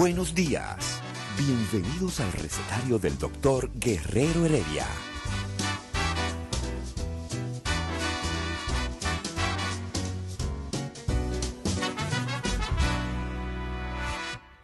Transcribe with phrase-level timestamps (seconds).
[0.00, 1.02] Buenos días.
[1.36, 4.86] Bienvenidos al recetario del doctor Guerrero Heredia.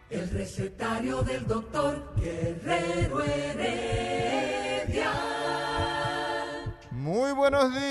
[0.09, 2.76] El recetario del doctor Guerrero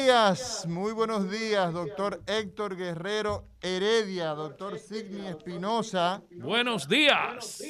[0.06, 6.22] días, muy buenos días, doctor Héctor Guerrero Heredia, doctor Signi Espinosa.
[6.30, 7.60] Buenos días.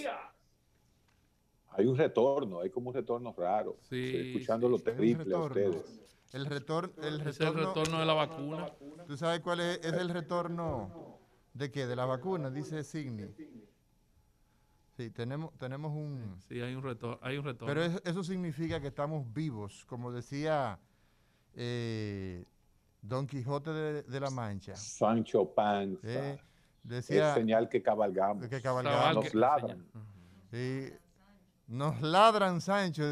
[1.71, 3.79] Hay un retorno, hay como un retorno raro.
[3.89, 6.01] Sí, Estoy escuchando lo Es un terrible a ustedes.
[6.35, 8.71] El retorno, el Es el retorno, de la vacuna.
[9.07, 11.19] ¿Tú sabes cuál es, es el retorno
[11.55, 11.87] de qué?
[11.87, 13.29] De la vacuna, dice Signi.
[14.99, 16.39] Sí, tenemos, tenemos un...
[16.51, 17.19] Sí, hay un retorno.
[17.23, 17.67] Hay un retorno.
[17.75, 20.79] Pero es- eso significa que estamos vivos, como decía
[21.57, 22.45] eh,
[23.03, 24.77] Don Quijote de, de la Mancha.
[24.77, 25.99] Sancho Panza.
[26.05, 26.33] eh,
[26.85, 28.47] es decía señal que cabalgamos.
[28.49, 29.25] que Cabal cabalgamos.
[29.25, 29.87] nos que- ladran.
[31.69, 33.03] Nos ladran Sancho.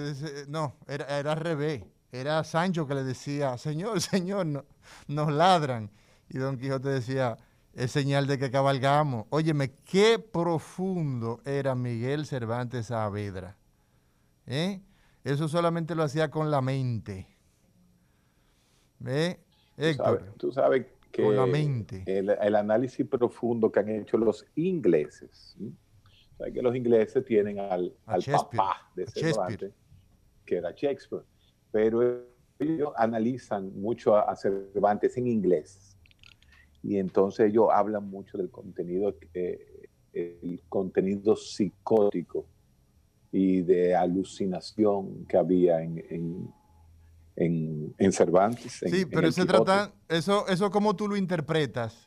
[0.49, 1.83] no, era, era al revés.
[2.13, 4.65] Era Sancho que le decía, señor, señor, no-
[5.09, 5.91] nos ladran.
[6.29, 7.37] Y Don Quijote decía,
[7.73, 9.27] es señal de que cabalgamos.
[9.31, 13.57] Óyeme, qué profundo era Miguel Cervantes Saavedra.
[14.47, 14.81] ¿Eh?
[15.25, 17.27] Eso solamente lo hacía con la mente.
[19.77, 22.03] Héctor, sabes, tú sabes que Con la mente.
[22.07, 25.55] El, el análisis profundo que han hecho los ingleses.
[25.57, 25.73] ¿sí?
[26.37, 29.07] Sabes que los ingleses tienen al, papá de.
[29.07, 29.73] Cervantes,
[30.45, 31.25] que era Shakespeare.
[31.71, 32.25] Pero
[32.59, 35.97] ellos analizan mucho a, a Cervantes en inglés.
[36.83, 42.47] Y entonces ellos hablan mucho del contenido, eh, el contenido psicótico
[43.33, 46.55] y de alucinación que había en, en,
[47.37, 48.83] en- en Cervantes.
[48.83, 52.07] en- Sí, pero se trata, eso, eso cómo tú lo interpretas.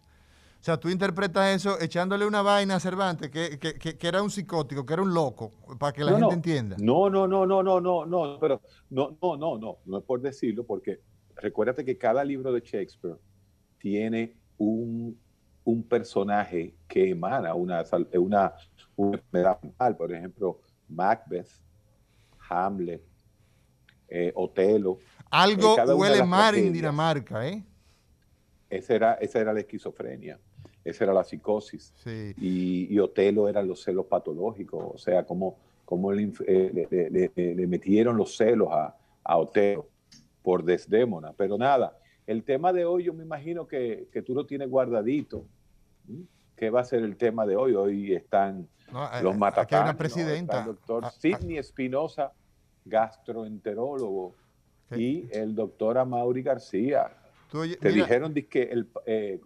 [0.60, 4.22] O sea, tú interpretas eso echándole una vaina a Cervantes, que, que- que- que era
[4.24, 6.34] un psicótico, que era un loco, para que la No, gente no.
[6.34, 6.76] entienda.
[6.80, 10.20] No, no, no, no, no, no, no, pero no, no, no, no, no es por
[10.22, 11.00] decirlo, porque
[11.36, 13.16] recuérdate que cada libro de Shakespeare
[13.80, 15.18] tiene un,
[15.64, 17.84] un personaje que emana una,
[18.16, 18.54] una,
[18.96, 19.96] una enfermedad mental.
[19.96, 20.60] Por ejemplo,
[20.90, 21.50] Macbeth,
[22.50, 23.04] Hamlet,
[24.10, 24.98] eh, Otelo.
[25.30, 26.74] Algo huele mal en.
[26.74, 27.64] Dinamarca, ¿eh?
[28.70, 30.40] Esa era, esa era la esquizofrenia,
[30.84, 31.94] esa era la psicosis.
[31.96, 32.34] Sí.
[32.38, 37.10] y, y Otelo eran los celos patológicos, o sea, cómo, cómo le, inf- eh, le-
[37.10, 39.88] le- le- le metieron los celos a, a Otelo
[40.44, 41.32] por Desdémona.
[41.34, 45.46] Pero nada, el tema de hoy yo me imagino que, que tú lo tienes guardadito.
[46.58, 47.74] ¿Qué va a ser el tema de hoy?
[47.76, 49.98] Hoy están No, eh, los aquí hay una ¿no?
[49.98, 50.54] presidenta.
[50.58, 52.34] Está el doctor Ah, ah, Sidney Espinosa,
[52.86, 54.36] gastroenterólogo,
[54.96, 57.10] Y el doctor Amaury García.
[57.52, 59.40] tú oye- Te mira, dijeron que el, eh,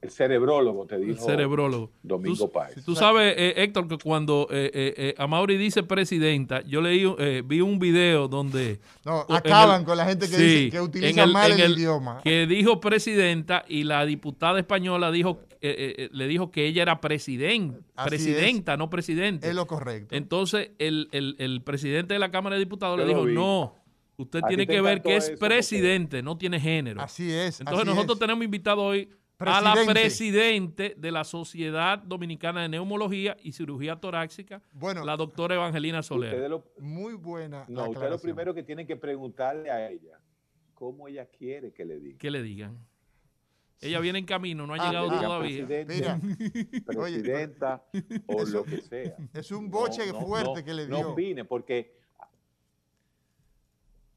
[0.00, 1.90] el cerebrólogo, te el dijo cerebrólogo.
[2.02, 2.84] Domingo Páez.
[2.84, 7.42] tú sabes, eh, Héctor, que cuando eh, eh, eh, Amaury dice presidenta, yo leí, eh,
[7.44, 11.22] vi un video donde no, acaban el- con la gente que, sí, dice, que utiliza
[11.22, 12.20] en el- mal en el, el- idioma.
[12.22, 16.82] que dijo presidenta y la diputada española dijo eh, eh, eh, le dijo que ella
[16.82, 19.48] era presidenta, Así presidenta, no presidente.
[19.48, 20.14] Es lo correcto.
[20.14, 23.74] Entonces el, el- el presidente de la Cámara de Diputados Yo le dijo, no,
[24.16, 27.00] usted A tiene que ver que es porque- presidente, no tiene género.
[27.00, 27.60] Así es.
[27.60, 28.20] Entonces así nosotros es.
[28.20, 30.94] tenemos invitado hoy a la Presidente.
[30.96, 36.48] de la Sociedad Dominicana de Neumología y Cirugía Torácica, Bueno, la doctora Evangelina Soler.
[36.48, 37.64] Lo, muy buena.
[37.68, 40.18] no, ustedes lo primero que tienen que preguntarle a ella
[40.74, 42.18] cómo ella quiere que le diga.
[42.18, 42.78] Que le digan.
[43.80, 45.66] Ella viene en camino, no ha Ah, llegado todavía.
[45.66, 46.20] Presidente, Mira,
[46.86, 47.84] presidenta
[48.26, 49.16] o lo que sea.
[49.34, 51.10] es un boche No, no, fuerte no, que le No dio.
[51.10, 52.03] opine, porque.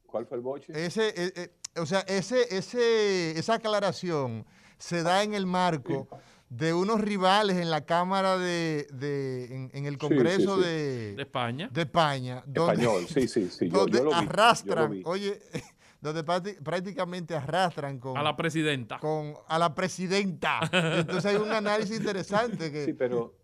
[0.08, 0.72] ¿Cuál fue el boche?
[0.74, 4.46] Ese, eh, eh, o sea, ese, ese, esa aclaración
[4.78, 6.08] se da en el marco
[6.48, 10.62] de unos rivales en la Cámara de, de- en, en el sí, Congreso sí.
[10.62, 11.68] De De, España.
[11.70, 13.68] de España, donde, Español, sí, sí, sí.
[13.68, 15.02] Yo, donde yo lo vi, yo lo arrastran, vi.
[15.04, 15.38] oye,
[16.00, 18.98] donde prácti- prácticamente arrastran con A la presidenta.
[18.98, 20.60] con a la presidenta.
[20.72, 23.34] Entonces hay un análisis interesante que, Sí, pero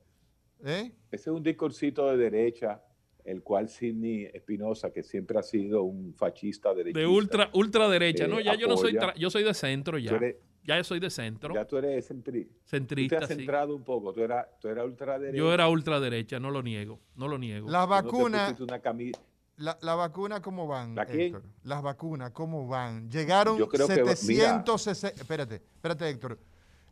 [0.64, 0.90] ¿eh?
[1.10, 2.80] ese es un discursito de derecha
[3.24, 8.54] el cual Sidney Espinosa, que siempre ha sido un fascista de ultra ultraderecha, no, ya
[8.54, 10.20] yo no soy yo soy de centro ya.
[10.62, 11.54] ya yo soy de centro.
[11.54, 12.54] Ya tú eres centrista.
[12.78, 15.36] Tú te has centrado un poco, tú eras, tú eras ultraderecha.
[15.36, 17.68] Yo era ultraderecha, no lo niego, no lo niego.
[17.70, 18.54] La vacuna
[19.56, 20.96] la, la, vacuna, ¿cómo van?
[20.96, 21.44] ¿La Héctor?
[21.62, 23.08] Las vacunas, ¿cómo van?
[23.08, 25.20] Llegaron 760.
[25.20, 26.38] espérate, espérate, Héctor.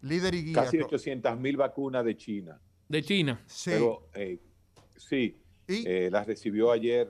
[0.02, 0.54] Líder y guía.
[0.54, 2.60] Casi 800 mil vacunas de China.
[2.88, 3.40] De China.
[3.46, 3.70] Sí.
[3.72, 4.38] Pero, eh,
[4.96, 5.41] sí,
[5.86, 7.08] eh, las recibió ayer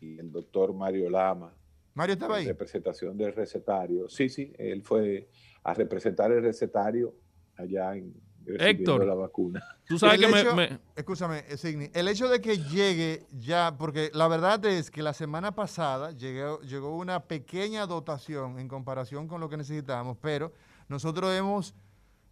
[0.00, 1.54] el doctor Mario Lama.
[1.94, 2.46] Mario estaba ahí.
[2.46, 4.08] representación del recetario.
[4.08, 5.28] Sí, sí, él fue
[5.62, 7.14] a representar el recetario
[7.56, 8.14] allá en
[8.46, 9.62] Héctor, la vacuna.
[9.86, 14.64] Tú sabes que me, Escúchame, Signi, el hecho de que llegue ya, porque la verdad
[14.66, 19.56] es que la semana pasada llegó, llegó una pequeña dotación en comparación con lo que
[19.56, 20.52] necesitábamos, pero
[20.88, 21.74] nosotros hemos,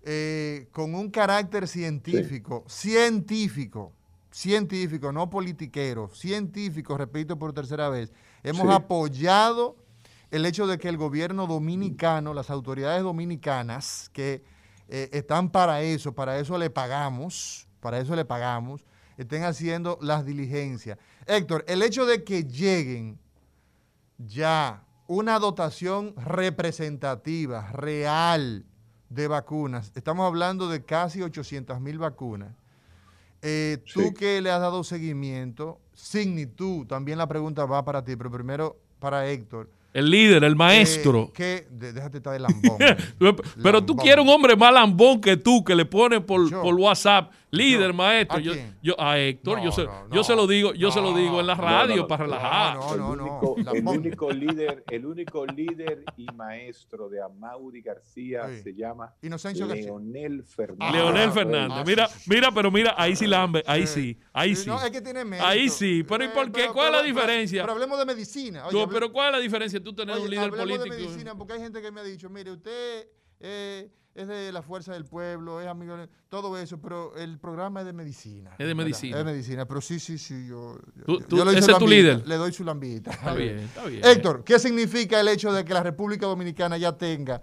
[0.03, 3.93] eh, con un carácter científico, científico,
[4.31, 9.77] científico, no politiquero, científico, repito por tercera vez, hemos apoyado
[10.31, 14.45] el hecho de que el gobierno dominicano, las autoridades dominicanas, que
[14.89, 18.85] eh, están para eso, para eso le pagamos, para eso le pagamos,
[19.17, 20.99] estén haciendo las diligencias.
[21.27, 23.19] Héctor, el hecho de que lleguen
[24.19, 28.67] ya una dotación representativa, real
[29.09, 32.55] de vacunas, estamos hablando de casi 800 mil vacunas,
[33.43, 38.17] eh, tú que le has dado seguimiento, Signi, tú, también la pregunta va para ti,
[38.17, 39.69] pero primero para Héctor.
[39.95, 41.33] El líder, el maestro.
[41.33, 42.79] Que, déjate estar de lambón.
[43.63, 47.33] Pero tú quieres un hombre más lambón que tú, que le pone por, por WhatsApp
[47.51, 48.39] líder, maestro.
[48.39, 48.53] Yo,
[48.83, 51.55] yo, a Héctor, yo, se, yo se lo digo, yo se lo digo en la
[51.55, 52.77] radio para relajar.
[52.77, 59.15] No, no, El único, líder, el único líder y maestro de Amauri García se llama
[59.21, 60.93] Leonel Fernández.
[60.93, 61.87] Leonel Fernández.
[61.87, 64.69] Mira, mira, pero mira, ahí sí lambe, ahí sí, ahí sí.
[64.69, 66.69] No, es que tiene Ahí sí, pero ¿y por qué?
[66.73, 67.63] ¿Cuál es la diferencia?
[67.63, 68.65] Pero, hablemos de medicina.
[68.73, 70.85] no, pero ¿cuál es la diferencia tú tener un líder político?
[70.85, 73.09] de medicina, porque hay gente que me ha dicho, mire, usted
[73.41, 77.81] eh, es de la fuerza del pueblo, es amigo, de, todo eso, pero el programa
[77.81, 78.51] es de medicina.
[78.59, 79.17] Es de medicina.
[79.17, 80.77] Es de medicina, pero sí, sí, sí, yo,
[81.53, 82.27] ese es tu líder.
[82.27, 83.13] Le doy su lambita.
[83.13, 84.05] Está bien, está bien.
[84.05, 87.41] Héctor, ¿qué significa el hecho de que la República Dominicana ya tenga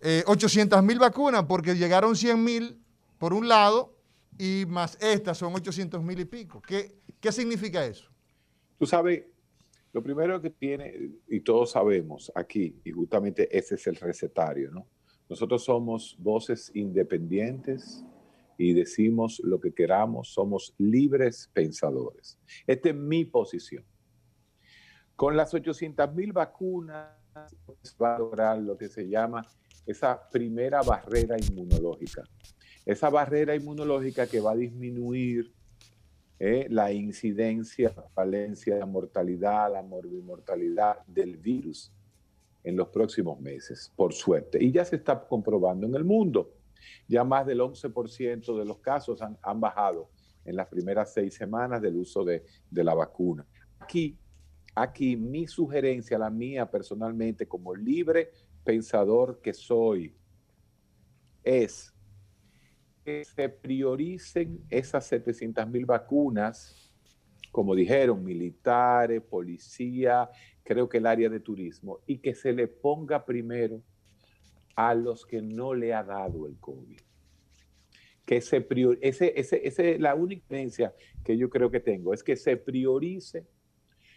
[0.00, 1.44] eh, 800 mil vacunas?
[1.44, 2.78] Porque llegaron 100 mil
[3.16, 3.96] por un lado
[4.38, 6.60] y más estas son 800 mil y pico.
[6.60, 8.10] ¿Qué, ¿Qué significa eso?
[8.78, 9.24] Tú sabes,
[9.94, 14.86] lo primero que tiene, y todos sabemos aquí, y justamente ese es el recetario, ¿no?
[15.32, 18.04] Nosotros somos voces independientes
[18.58, 22.38] y decimos lo que queramos, somos libres pensadores.
[22.66, 23.82] Esta es mi posición.
[25.16, 29.42] Con las 800 mil vacunas va a lograr lo que se llama
[29.86, 32.24] esa primera barrera inmunológica.
[32.84, 35.50] Esa barrera inmunológica que va a disminuir
[36.40, 41.90] eh, la incidencia, la valencia, la mortalidad, la morbimortalidad del virus
[42.64, 44.62] en los próximos meses, por suerte.
[44.62, 46.54] Y ya se está comprobando en el mundo.
[47.08, 50.10] Ya más del 11% de los casos han, bajado
[50.44, 53.46] en las primeras seis semanas del uso de, de la vacuna.
[53.78, 54.16] Aquí,
[54.74, 58.30] aquí mi sugerencia, la mía personalmente, como libre
[58.64, 60.14] pensador que soy,
[61.42, 61.92] es
[63.04, 66.92] que se prioricen esas 700 mil vacunas,
[67.50, 70.30] como dijeron, militares, policía,
[70.62, 73.82] creo que el área de turismo, y que se le ponga primero
[74.76, 77.00] a los que no le ha dado el COVID.
[78.24, 78.66] Que se
[79.00, 83.46] ese, ese, ese, la única diferencia que yo creo que tengo es que se priorice.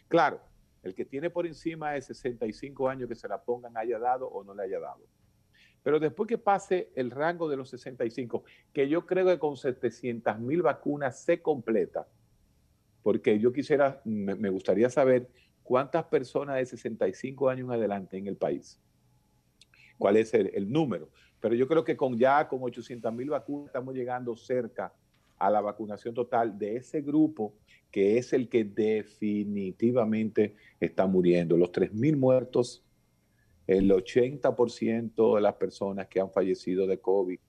[0.08, 0.40] Claro,
[0.84, 4.44] el que tiene por encima de 65 años que se la pongan haya dado o
[4.44, 5.04] no le haya dado.
[5.82, 10.40] Pero después que pase el rango de los 65, que yo creo que con 700
[10.40, 12.08] mil vacunas se completa,
[13.04, 15.30] porque yo quisiera, me gustaría saber
[15.66, 18.80] ¿Cuántas personas de 65 años adelante en el país?
[19.98, 21.10] ¿Cuál es el, número?
[21.42, 24.94] Pero yo creo que con ya con 800 mil vacunas estamos llegando cerca
[25.40, 27.56] a la vacunación total de ese grupo
[27.90, 31.58] que es el que definitivamente está muriendo.
[31.58, 32.84] Los 3 mil muertos,
[33.66, 37.40] el 80% de las personas que han fallecido de COVID,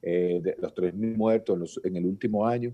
[0.00, 2.72] eh, de los 3 mil muertos en el último año,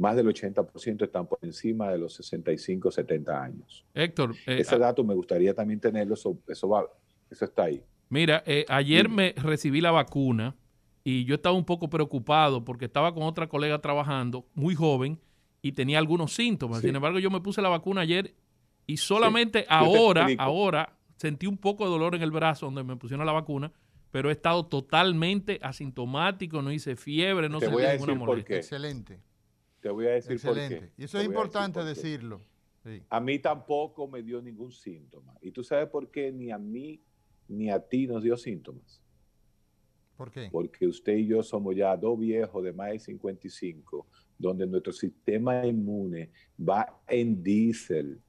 [0.00, 3.84] más del 80% están por encima de los 65, 70 años.
[3.92, 4.34] Héctor.
[4.46, 6.90] Eh, Ese dato me gustaría también tenerlo, eso, eso,
[7.30, 7.84] eso está ahí.
[8.08, 10.56] Mira, eh, ayer me recibí la vacuna
[11.04, 15.20] y yo estaba un poco preocupado porque estaba con otra colega trabajando, muy joven,
[15.60, 16.80] y tenía algunos síntomas.
[16.80, 18.34] Sin embargo, yo me puse la vacuna ayer
[18.86, 23.26] y solamente ahora, ahora sentí un poco de dolor en el brazo donde me pusieron
[23.26, 23.70] la vacuna,
[24.10, 28.56] pero he estado totalmente asintomático, no hice fiebre, no Te sentí ninguna molestia.
[28.56, 29.20] Excelente.
[29.80, 30.92] Te voy a decir por Excelente.
[30.96, 31.02] qué.
[31.02, 32.40] Y eso Te es decir importante por decirlo.
[32.84, 33.02] Sí.
[33.08, 35.34] A mí tampoco me dio ningún síntoma.
[35.40, 37.02] ¿Y tú sabes por qué ni a mí
[37.48, 39.02] ni a ti nos dio síntomas?
[40.16, 40.48] ¿Por qué?
[40.50, 44.06] Porque usted y yo somos ya dos viejos de más de 55,
[44.38, 48.20] donde nuestro sistema inmune va en diésel.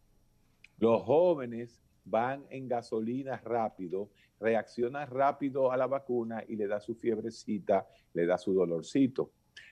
[0.79, 6.95] Los jóvenes van en gasolina rápido, reaccionan rápido a la vacuna y le da su
[6.95, 9.31] fiebrecita, le da su dolorcito.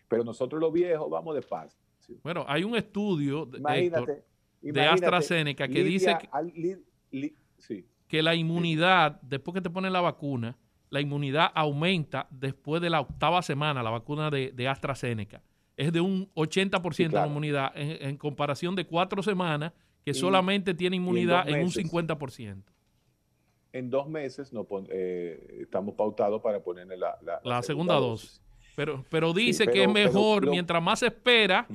[0.10, 1.80] Pero nosotros los viejos vamos despacio.
[2.24, 4.12] Bueno, hay un estudio, de- Héctor, Imagínate.
[4.62, 7.86] de imagínate, AstraZeneca que dice que- al- li- li- sí.
[8.08, 10.58] que la inmunidad, después que te ponen la vacuna,
[10.90, 15.44] la inmunidad aumenta después de la octava semana, la vacuna de, de AstraZeneca.
[15.78, 17.26] Es de un 80% Sí, claro.
[17.26, 19.72] de inmunidad en, en comparación de cuatro semanas
[20.04, 21.76] que Y- solamente tiene inmunidad en un meses.
[21.92, 22.64] 50%.
[23.72, 28.42] En dos meses no pon- eh, estamos pautados para ponerle la, la- La segunda dosis.
[28.80, 31.68] Pero, pero Sí, dice que es pero mejor, mientras más se espera,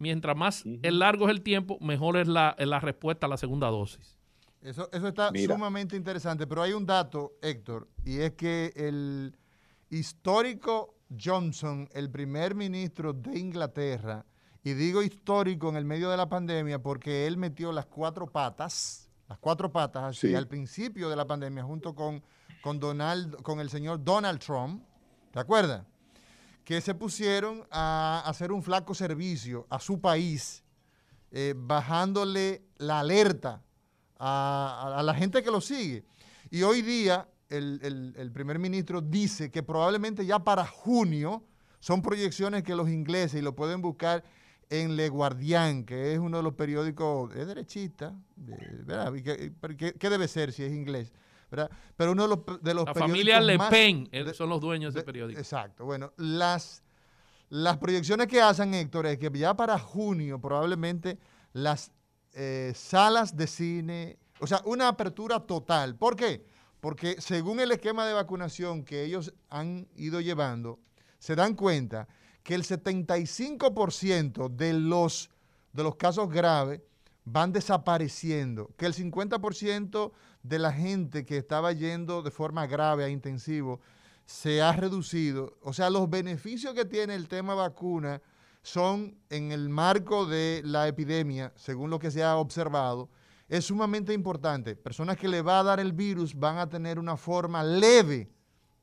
[0.00, 3.36] mientras más el largo es el tiempo, mejor es la, es la respuesta a la
[3.36, 4.18] segunda dosis.
[4.60, 5.54] Eso, eso está Mira.
[5.54, 9.36] sumamente interesante, pero hay un dato, Héctor, y es que el
[9.88, 14.26] histórico Johnson, el primer ministro de Inglaterra,
[14.64, 19.08] y digo histórico en el medio de la pandemia porque él metió las cuatro patas,
[19.28, 20.34] las cuatro patas así Sí.
[20.34, 22.20] al principio de la pandemia junto con,
[22.62, 24.82] con, Donald, con el señor Donald Trump,
[25.30, 25.86] ¿te acuerdas?
[26.68, 30.62] Que se pusieron a hacer un flaco servicio a su país,
[31.30, 33.62] eh, bajándole la alerta
[34.18, 36.04] a, la gente que lo sigue.
[36.50, 41.42] Y hoy día el, primer ministro dice que probablemente ya para junio,
[41.80, 44.22] son proyecciones que los ingleses, y lo pueden buscar
[44.68, 49.14] en Le Guardian, que es uno de los periódicos, es derechista, de- ¿verdad?
[49.14, 51.14] ¿Qué, qué debe ser si es inglés?
[51.50, 51.70] ¿Verdad?
[51.96, 54.60] Pero uno de los, de los La familia Le más- Pen eh, de- son los
[54.60, 55.40] dueños de de- ese periódico.
[55.40, 55.84] Exacto.
[55.84, 56.82] Bueno, las,
[57.48, 61.18] las proyecciones que hacen, Héctor, es que ya para junio probablemente
[61.52, 61.90] las
[62.34, 65.96] eh, salas de cine, o sea, una apertura total.
[65.96, 66.44] ¿Por qué?
[66.80, 70.78] Porque según el esquema de vacunación que ellos han ido llevando,
[71.18, 72.06] se dan cuenta
[72.44, 75.30] que el 75% de los,
[75.72, 76.80] de los casos graves
[77.32, 83.08] van desapareciendo, que el 50% de la gente que estaba yendo de forma grave a
[83.08, 83.80] intensivo
[84.24, 85.58] se ha reducido.
[85.62, 88.20] O sea, los beneficios que tiene el tema vacuna
[88.62, 93.08] son en el marco de la epidemia, según lo que se ha observado,
[93.48, 94.76] es sumamente importante.
[94.76, 98.30] Personas que le va a dar el virus van a tener una forma leve,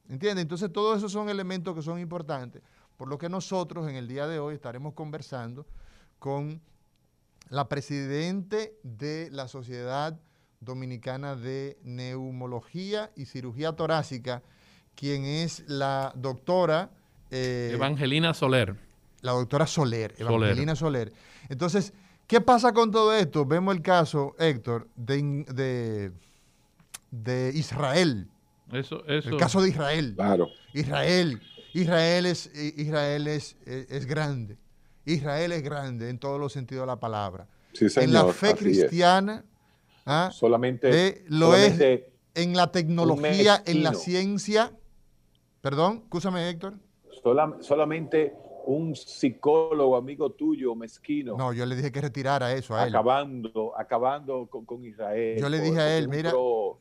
[0.10, 0.42] ¿entiendes?
[0.44, 2.64] Entonces, todos esos son elementos que son importantes,
[2.98, 5.68] por lo que nosotros en el día de hoy estaremos conversando
[6.18, 6.62] con
[7.50, 10.20] la presidente de la Sociedad
[10.60, 14.42] Dominicana de Neumología y Cirugía Torácica,
[14.96, 16.90] quien es la doctora...
[17.32, 18.76] eh, Evangelina Soler.
[19.22, 20.16] la doctora Soler.
[20.18, 21.12] Evangelina Soler.
[21.50, 21.94] Entonces,
[22.28, 23.46] ¿qué pasa con todo esto?
[23.46, 26.12] Vemos el caso, Héctor, de, de,
[27.12, 28.28] de Israel,
[28.72, 29.30] Eso, eso.
[29.30, 30.14] el caso de Israel.
[30.16, 30.48] Claro.
[30.74, 31.42] Israel,
[31.74, 34.58] Israel es, i- Israel es, es, es grande.
[35.06, 37.48] Israel es grande en todos los sentidos de la palabra.
[37.74, 39.44] Sí, en la fe cristiana,
[40.06, 40.30] ¿ah?
[40.32, 41.80] Solamente, de- lo es
[42.34, 44.72] en la tecnología, en la ciencia.
[45.62, 46.76] Perdón, escúchame, Héctor.
[47.24, 48.34] sola- solamente
[48.68, 52.90] un psicólogo amigo tuyo, mezquino, No, yo le dije que retirara eso a él.
[52.90, 55.40] acabando, acabando con, con Israel.
[55.40, 56.80] Yo le dije a él, mira- Pro,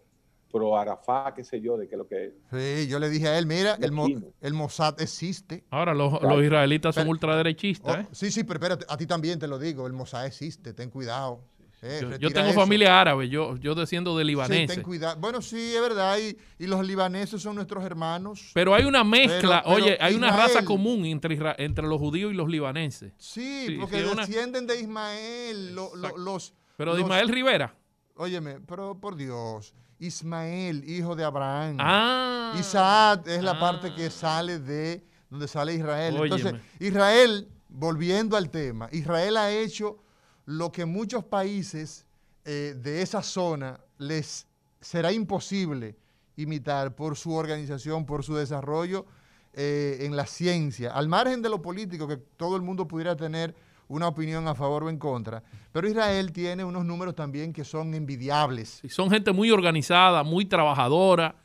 [0.55, 2.33] pro Arafat, qué sé yo, de qué lo que es.
[2.53, 4.07] Sí, yo le dije a él, mira, el, Mo-
[4.41, 5.65] el Mossad existe.
[5.71, 6.37] Ahora, los, Claro.
[6.37, 7.97] los israelitas son Pero- ultraderechistas.
[7.97, 8.07] Oh, ¿eh?
[8.13, 11.43] sí, sí, pero espérate, a ti también te lo digo, el Mossad existe, ten cuidado.
[11.87, 12.59] Eh, Yo, tengo eso.
[12.61, 14.75] familia árabe, yo, yo desciendo de Sí, libaneses.
[14.77, 15.21] ten cuidado.
[15.21, 16.35] Bueno, sí, es verdad, y,
[16.65, 18.53] y los libaneses son nuestros hermanos.
[18.55, 22.33] pero hay una mezcla, Pero- pero oye, hay una raza común entre, entre los judíos
[22.33, 23.13] y los libaneses.
[23.19, 26.55] Sí, Sí, porque sí, una- descienden de Ismael, lo- los...
[26.79, 27.75] Pero de los- Ismael Rivera.
[28.17, 31.77] Óyeme, pero por Dios, Ismael, hijo de Abraham.
[31.81, 32.55] Ah.
[32.59, 33.95] Isaac es la parte Ah.
[33.95, 36.17] que sale de donde sale Israel.
[36.19, 36.37] Óyeme.
[36.37, 39.99] Entonces, Israel, volviendo al tema, Israel ha hecho
[40.47, 42.07] lo que muchos países
[42.45, 44.47] eh, de esa zona les
[44.81, 45.97] será imposible
[46.37, 49.07] imitar por su organización, por su desarrollo
[49.55, 53.55] eh, en la ciencia, al margen de lo político, que todo el mundo pudiera tener
[53.89, 55.43] una opinión a favor o en contra.
[55.73, 58.79] Pero Israel tiene unos números también que son envidiables.
[58.83, 61.37] Sí, Son gente muy organizada, muy trabajadora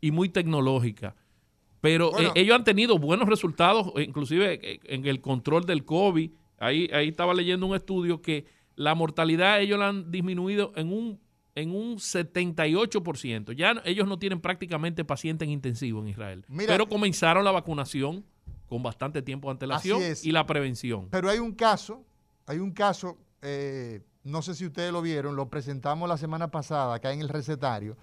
[0.00, 1.14] y muy tecnológica.
[1.80, 2.28] Pero Bueno.
[2.30, 6.30] eh, ellos han tenido buenos resultados, eh, inclusive eh, en el control del COVID.
[6.58, 11.20] Ahí, ahí estaba leyendo un estudio que la mortalidad ellos la han disminuido en un,
[11.54, 13.52] en un 78%.
[13.52, 16.44] Ya ellos no tienen prácticamente pacientes en intensivo en Israel.
[16.48, 18.24] Mira- pero comenzaron la vacunación
[18.68, 21.08] con bastante tiempo de antelación y la prevención.
[21.10, 22.04] Pero hay un caso,
[22.46, 26.94] hay un caso, eh, no sé si ustedes lo vieron, lo presentamos la semana pasada
[26.94, 27.96] acá en el recetario,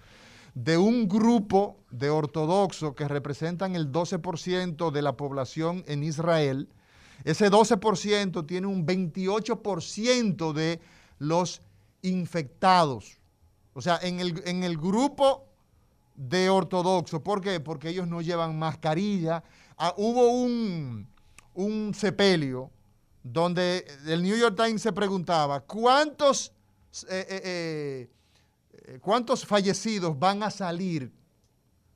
[0.54, 6.68] de un grupo de ortodoxos que representan el 12% de la población en Israel.
[7.24, 10.80] Ese 12% tiene un 28% de
[11.18, 11.60] los
[12.02, 13.18] infectados.
[13.74, 15.44] O sea, en el, en el grupo
[16.14, 17.60] de ortodoxos, ¿por qué?
[17.60, 19.44] Porque ellos no llevan mascarilla.
[19.76, 21.06] Ah, hubo un,
[21.54, 22.70] un sepelio
[23.22, 26.52] donde el New York Times se preguntaba, ¿cuántos,
[27.08, 28.10] eh, eh,
[28.72, 31.12] eh, ¿cuántos fallecidos van a salir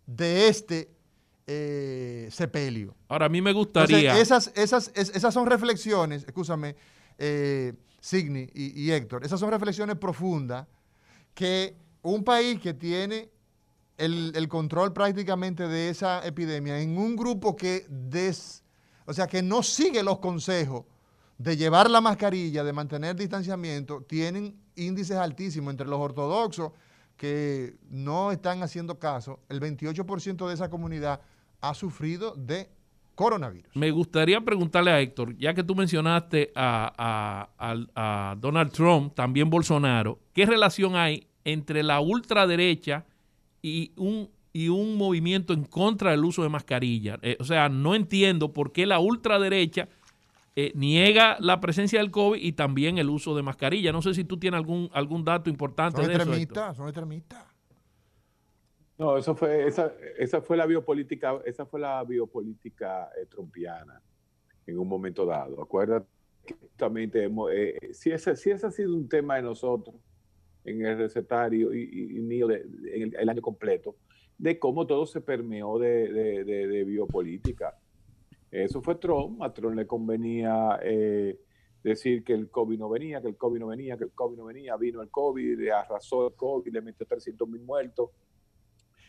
[0.07, 0.91] de este
[1.47, 2.95] eh, sepelio?
[3.09, 4.19] Ahora, a mí me Entonces, gustaría...
[4.21, 6.77] esas, esas, es- esas son reflexiones, escúchame,
[8.01, 10.67] Signi y, y Héctor, esas son reflexiones profundas
[11.35, 13.31] que un país que tiene
[14.01, 18.63] el, el control prácticamente de esa epidemia en un grupo que des,
[19.07, 20.85] o sea, que no sigue los consejos
[21.39, 26.73] de llevar la mascarilla, de mantener distanciamiento, tienen índices altísimos entre los ortodoxos
[27.17, 29.41] que no están haciendo caso.
[29.49, 31.21] El 28% de esa comunidad
[31.61, 32.69] ha sufrido de
[33.15, 33.75] coronavirus.
[33.77, 36.93] Me gustaría preguntarle a Héctor, ya que tú mencionaste a,
[37.59, 43.05] a- al- a Donald Trump, también Bolsonaro, ¿qué relación hay entre la ultraderecha
[43.63, 47.19] y un, y un movimiento en contra del uso de mascarilla?
[47.23, 49.89] Eh, o sea, no entiendo por qué la ultraderecha
[50.57, 53.93] eh, niega la presencia del COVID y también el uso de mascarilla.
[53.93, 57.51] No sé si tú tienes algún, algún dato importante Son de extremistas, son extremistas.
[59.01, 64.03] No, eso fue, esa, esa fue la biopolítica, esa fue la biopolítica eh, trumpiana
[64.67, 65.63] en un momento dado.
[65.63, 66.07] Acuérdate
[66.45, 69.97] que justamente hemos, eh, eh, si, ese, si ese ha sido un tema de nosotros
[70.65, 72.51] en el recetario y, y- y Neil,
[72.93, 73.97] en el, el año completo,
[74.39, 77.77] de cómo todo se permeó de, de- de- de biopolítica.
[78.51, 81.39] Eso fue Trump, a Trump le convenía eh,
[81.85, 84.45] decir que el COVID no venía, que el COVID no venía, que el COVID no
[84.47, 88.11] venía, vino el COVID, le arrasó el COVID, le metió 300 mil muertos.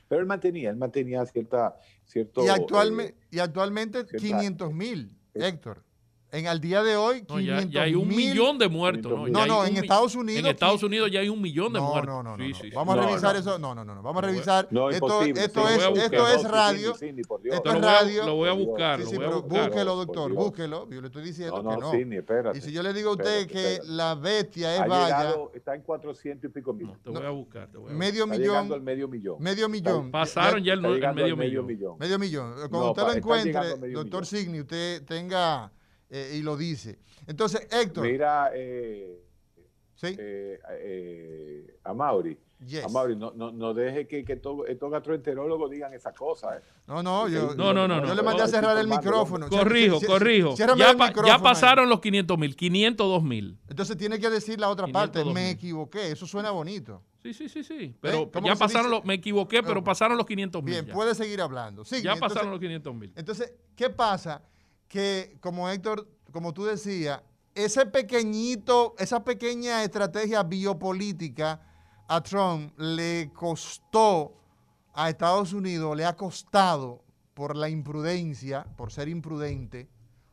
[0.07, 2.43] Pero él mantenía, él mantenía cierta, cierto...
[2.45, 5.83] Y, actualmente, eh, y actualmente cierta- 500 mil, Héctor.
[6.33, 9.11] En al día de hoy, No, ya, 500 ya hay un mil- millón de muertos.
[9.29, 9.45] ¿no?
[9.45, 12.07] No, en Estados Unidos, En Estados Unidos ya hay un millón de No, muertos.
[12.07, 12.43] no, no, no.
[12.45, 12.55] Sí, no.
[12.55, 12.71] sí, sí.
[12.73, 13.39] Vamos No, a revisar no.
[13.41, 13.59] eso.
[13.59, 14.01] No, no, no, no.
[14.01, 14.67] Vamos a revisar.
[14.71, 16.93] no, esto esto es, esto es radio.
[16.95, 17.55] Cindy, Cindy, por Dios.
[17.57, 18.25] Esto Lo es radio.
[18.25, 19.67] lo voy a buscar, Sí, lo sí, voy a pero buscar.
[19.67, 20.89] búsquelo, doctor, búsquelo.
[20.89, 21.91] Yo le estoy diciendo No, que no, no.
[21.91, 22.57] Cindy, espérate.
[22.57, 23.91] Y si yo le digo a usted Espérate, que espérate.
[23.93, 26.87] la bestia es vaya, está en 400 y pico mil.
[26.87, 27.67] No, te voy a buscar.
[27.67, 29.35] te voy a medio Está llegando al millón, medio millón.
[29.41, 30.11] medio millón.
[30.11, 31.97] Pasaron ya el, medio al medio millón.
[31.99, 32.53] Medio millón.
[32.69, 34.25] Cuando usted lo encuentre, doctor.
[34.25, 35.69] Signi, usted tenga
[36.11, 36.99] eh, y lo dice.
[37.25, 39.23] Entonces, Héctor, Mira, eh,
[39.95, 40.07] ¿sí?
[40.19, 42.37] eh, eh, a Mauri.
[42.63, 42.85] Yes.
[42.85, 46.59] A Mauri, no, no, no deje que, que todo- estos gastroenterólogos digan esas cosas.
[46.59, 46.63] eh.
[46.85, 49.49] No, no, yo, No, no, no, yo le mandé a cerrar el micrófono.
[49.49, 50.55] Corrijo, Cier- corrijo.
[50.55, 51.41] Ya, el pa- micrófono ya ahí.
[51.41, 53.57] pasaron los 500 mil, 502 mil.
[53.67, 55.33] Entonces tiene que decir la otra 502 parte.
[55.33, 56.11] Me equivoqué.
[56.11, 57.01] Eso suena bonito.
[57.23, 57.95] Sí, sí, sí, sí.
[57.99, 60.73] Pero ¿Cómo ya pasaron los, me equivoqué, pero pasaron los 500 mil.
[60.73, 60.93] Bien, ya.
[60.93, 61.83] puede seguir hablando.
[61.83, 62.03] Sigue.
[62.03, 63.11] Ya Entonces- pasaron los 500 mil.
[63.15, 64.43] Entonces, ¿qué pasa?
[64.91, 67.21] Que, como Héctor, como tú decías,
[67.55, 71.61] ese pequeñito, esa pequeña estrategia biopolítica
[72.09, 74.33] a Trump le costó
[74.93, 79.87] a Estados Unidos, le ha costado por la imprudencia, por ser imprudente,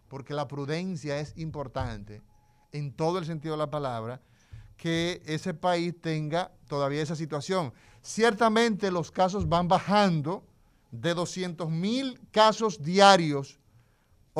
[0.08, 2.20] porque la prudencia es importante
[2.72, 4.20] en todo el sentido de la palabra,
[4.76, 7.72] que ese país tenga todavía esa situación.
[8.02, 10.44] Ciertamente los casos van bajando
[10.90, 13.60] de 200 mil casos diarios.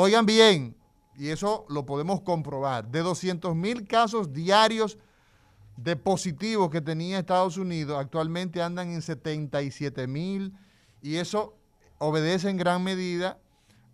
[0.01, 0.77] Oigan bien,
[1.17, 4.97] y eso lo podemos comprobar, de 200 mil casos diarios
[5.77, 10.53] de positivos que tenía Estados Unidos, actualmente andan en 77 mil,
[11.03, 11.57] y eso
[11.99, 13.39] obedece en gran medida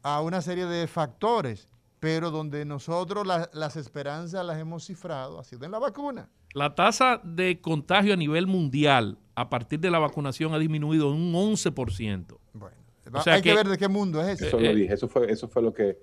[0.03, 1.69] a una serie de factores,
[2.01, 6.29] pero donde nosotros la- las esperanzas las hemos cifrado, ha sido en la vacuna.
[6.53, 11.33] La tasa de contagio a nivel mundial a partir de la vacunación ha disminuido un
[11.35, 12.39] 11%.
[13.05, 14.49] Bueno, O sea hay que, que- ver de qué mundo es ese.
[14.49, 14.75] Eso Eh, lo eh.
[14.75, 15.99] dije, eso fue, eso fue lo que...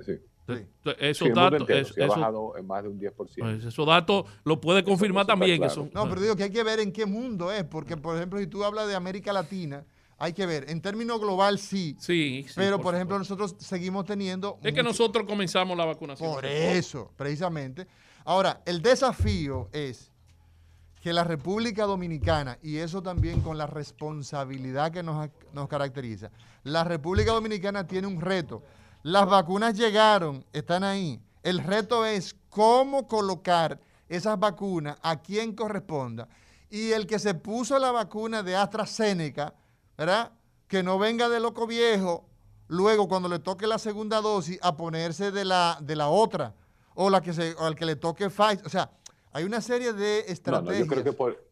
[0.00, 0.12] Sí.
[0.46, 0.54] Sí.
[0.98, 3.42] Esos Sí, datos, entero, es- sí ha eso- bajado en más de un 10%.
[3.42, 5.52] pues, esos datos lo puede confirmar eso también.
[5.56, 5.74] que claro.
[5.74, 8.38] son- No, pero digo que hay que ver en qué mundo es, porque por ejemplo,
[8.38, 9.84] si tú hablas de América Latina,
[10.16, 13.44] hay que ver, en términos global sí, Sí, sí, pero por, ejemplo supuesto.
[13.44, 14.58] nosotros seguimos teniendo...
[14.62, 16.32] Es que nosotros comenzamos la vacunación.
[16.32, 17.86] Por eso, precisamente.
[18.24, 20.10] Ahora, el desafío es
[21.02, 26.30] que la República Dominicana, y eso también con la responsabilidad que nos, nos caracteriza,
[26.64, 28.62] la República Dominicana tiene un reto.
[29.02, 31.20] Las vacunas llegaron, están ahí.
[31.42, 36.28] El reto es cómo colocar esas vacunas a quien corresponda.
[36.70, 39.54] Y el que se puso la vacuna de AstraZeneca,
[39.96, 40.32] ¿verdad?
[40.66, 42.28] Que no venga de loco viejo
[42.66, 46.54] luego cuando le toque la segunda dosis a ponerse de la, de la otra
[46.94, 48.66] o la que se, o al que le toque Pfizer.
[48.66, 48.90] O sea,
[49.32, 50.78] hay una serie de No, no, estrategias.
[50.78, 51.48] yo creo que por,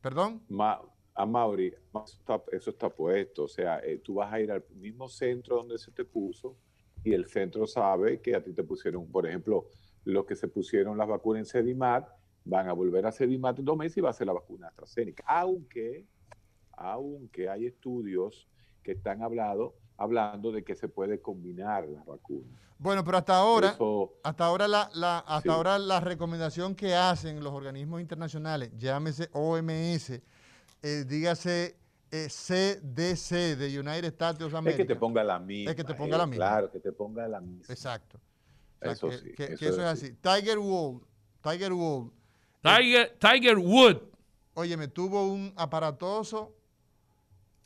[0.00, 0.42] Perdón.
[0.48, 0.80] Ma-
[1.14, 3.44] a Mauri, eso está, eso está puesto.
[3.44, 6.56] O sea, eh, tú vas a ir al mismo centro donde se te puso
[7.04, 9.66] y el centro sabe que a ti te pusieron, por ejemplo,
[10.04, 12.08] los que se pusieron las vacunas en Sedimat
[12.44, 15.22] van a volver a Sedimat en dos meses y va a ser la vacuna AstraZeneca.
[15.26, 16.06] Aunque,
[16.72, 18.48] aunque hay estudios
[18.82, 22.48] que están hablado, hablando de que se puede combinar las vacunas.
[22.78, 25.48] Bueno, pero hasta ahora, Eso- hasta ahora la, la- hasta Sí.
[25.50, 30.22] ahora la recomendación que hacen los organismos internacionales, llámese OMS,
[30.82, 31.76] eh, dígase
[32.12, 34.78] eh, CDC de United States of es America.
[34.78, 35.70] que te ponga la misma.
[35.70, 36.46] Es que te ponga la eh, misma.
[36.48, 37.66] Claro, que te ponga la misma.
[37.68, 38.18] Exacto.
[38.18, 40.12] O sea, Eso que, sí, que- que eso es es así.
[40.14, 41.06] Tiger Woods,
[41.42, 42.12] Tiger Woods,
[42.62, 43.98] Tiger, Tiger Wood,
[44.54, 46.56] oye, me tuvo un aparatoso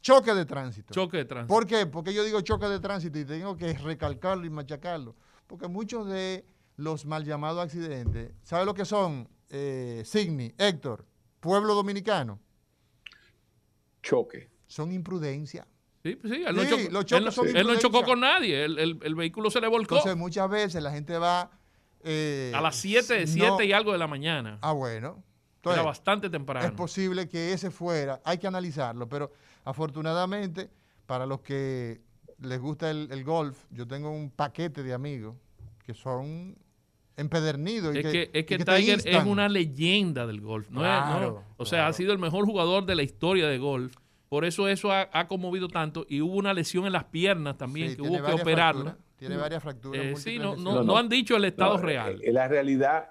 [0.04, 0.92] choque de tránsito.
[0.92, 1.52] choque de tránsito.
[1.54, 1.86] ¿Por qué?
[1.86, 5.16] Porque yo digo choque de tránsito y tengo que recalcarlo y machacarlo.
[5.46, 9.28] Porque muchos de los mal llamados accidentes, ¿sabe lo que son?
[9.48, 11.06] Eh, Signi, Héctor,
[11.40, 12.38] pueblo dominicano,
[14.02, 14.50] Choque.
[14.66, 15.66] son imprudencia.
[16.02, 18.02] Sí, pues sí, él, no Sí, chocó, los choques él no- son él no chocó
[18.04, 21.50] con nadie, el, el- el vehículo se le volcó Entonces muchas veces la gente va...
[22.02, 24.58] eh, a las 7, no- 7 y algo de la mañana.
[24.60, 25.08] Ah, bueno.
[25.08, 26.76] Era Entonces, bastante es temprano.
[26.76, 29.32] posible que ese fuera, hay que analizarlo, pero
[29.64, 30.70] afortunadamente
[31.06, 32.00] para los que
[32.40, 35.36] les gusta el, el golf, yo tengo un paquete de amigos
[35.84, 36.56] que son
[37.16, 37.94] empedernidos.
[37.94, 40.70] y Es que, es y que Tiger es una leyenda del golf.
[40.70, 40.86] ¿no es?
[40.86, 41.06] ¿no?
[41.18, 41.92] Claro, O sea, ha claro.
[41.94, 43.94] sido el mejor jugador de la historia de golf.
[44.28, 46.06] Por eso eso ha, ha conmovido tanto.
[46.08, 48.82] Y hubo una lesión en las piernas también Sí, que hubo que operarla.
[48.82, 50.04] fracturas, Tiene varias fracturas.
[50.04, 52.20] Eh, sí, no, no, han dicho el estado No, real.
[52.22, 53.10] eh, La realidad,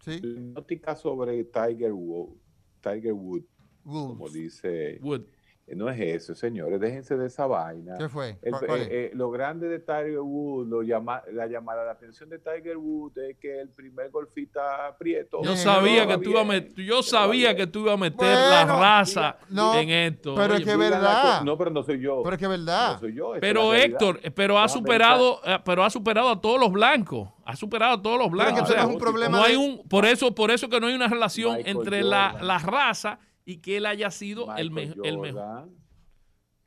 [0.00, 2.36] Sí, la sobre Tiger Wood,
[2.80, 3.42] Tiger Wood,
[3.84, 5.22] como dice, Wood.
[5.68, 7.96] Eh, no es eso, señores, déjense de esa vaina.
[7.98, 8.38] ¿Qué fue?
[8.42, 8.86] El- ¿Cuál- cuál es?
[8.88, 12.76] eh, eh, lo grande de Tiger Wood, lo llama, la llamada de atención de Tiger
[12.76, 15.42] Wood es que el primer golfista prieto.
[15.42, 18.26] Yo sabía que tú ibas a bien, met- yo sabía que tú ibas a meter
[18.34, 20.34] la raza no, en esto.
[20.36, 21.42] pero es que la verdad.
[21.42, 22.22] No, pero no soy yo.
[22.22, 22.92] Pero es que es verdad.
[22.94, 23.34] No soy yo.
[23.34, 23.78] es Pero la.
[23.82, 28.02] Héctor, eh, pero ha superado, pero ha superado a todos los blancos, ha superado a
[28.02, 28.54] todos los es blancos.
[28.58, 30.78] que O sea, tú eres un problema no hay un, por eso, por eso que
[30.80, 34.70] no hay una relación Michael entre la, la raza y que él haya sido el,
[34.70, 35.70] me- el mejor.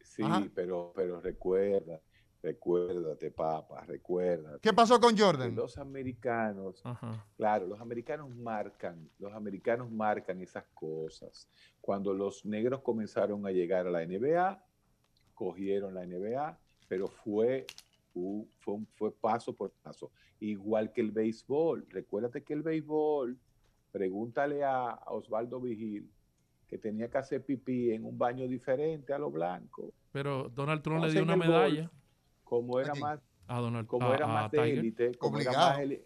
[0.02, 0.48] Sí, Ajá.
[0.56, 2.02] pero, pero recuerda,
[2.42, 4.60] recuérdate, papá, recuérdate.
[4.62, 5.54] ¿Qué pasó con Jordan?
[5.56, 7.26] Los americanos, Ajá.
[7.38, 11.50] claro, los americanos marcan, los americanos marcan esas cosas.
[11.82, 14.64] Cuando los negros comenzaron a llegar a la NBA,
[15.34, 17.68] cogieron la NBA, pero fue,
[18.14, 18.50] un-
[18.96, 20.12] fue, paso por paso.
[20.40, 21.86] Igual que el béisbol.
[21.90, 23.38] Recuérdate que el béisbol,
[23.92, 26.10] pregúntale a, a Osvaldo Vigil,
[26.70, 29.92] que tenía que hacer pipí en un baño diferente a los blancos.
[30.12, 31.92] Pero Donald Trump le dio una el golf, medalla
[32.44, 33.02] Como era Aquí.
[33.02, 36.06] más a Donald como a- era más de élite, como era más élite-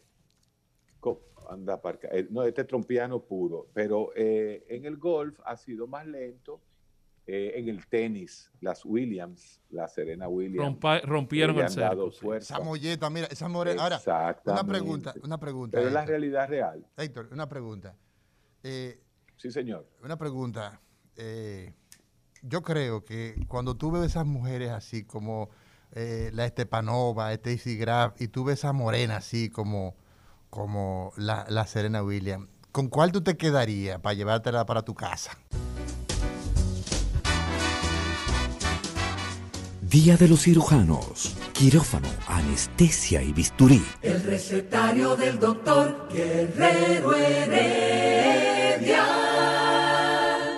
[1.50, 6.08] anda parca- eh, no, este trompiano puro, pero eh, en el golf ha sido más
[6.08, 6.62] lento,
[7.28, 12.12] eh, en el tenis, las Williams, la Serena Williams, Rompa- rompieron el cerco.
[12.12, 12.20] sí.
[12.22, 12.56] fuerza.
[12.56, 13.84] Esa molleta, mira, esa morena.
[13.84, 14.00] Ahora,
[14.46, 15.76] una pregunta, una pregunta.
[15.78, 16.86] Pero es la realidad real.
[16.96, 17.94] Héctor, una pregunta.
[18.64, 19.00] Eh,
[19.38, 19.88] Sí, señor.
[20.04, 20.80] una pregunta.
[21.16, 21.74] Eh,
[22.42, 25.50] yo creo que cuando tú ves esas mujeres así como
[25.92, 29.96] eh, la Estepanova, Stacy Graf, y tú ves esa morena así como,
[30.50, 35.38] como la, la Serena Williams, ¿con cuál tú te quedarías para llevártela para tu casa?
[39.94, 41.36] Día de los cirujanos.
[41.54, 43.86] Quirófano, anestesia y bisturí.
[44.02, 49.06] El recetario del doctor Guerrero Heredia.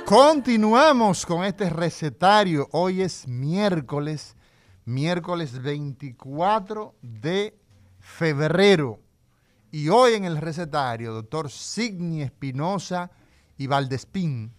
[0.05, 2.67] Continuamos con este recetario.
[2.71, 4.35] Hoy es miércoles,
[4.85, 7.57] miércoles 24 de
[7.99, 8.99] febrero.
[9.71, 13.09] Y hoy en el recetario, doctor Signi Espinosa
[13.57, 14.53] y Valdespín.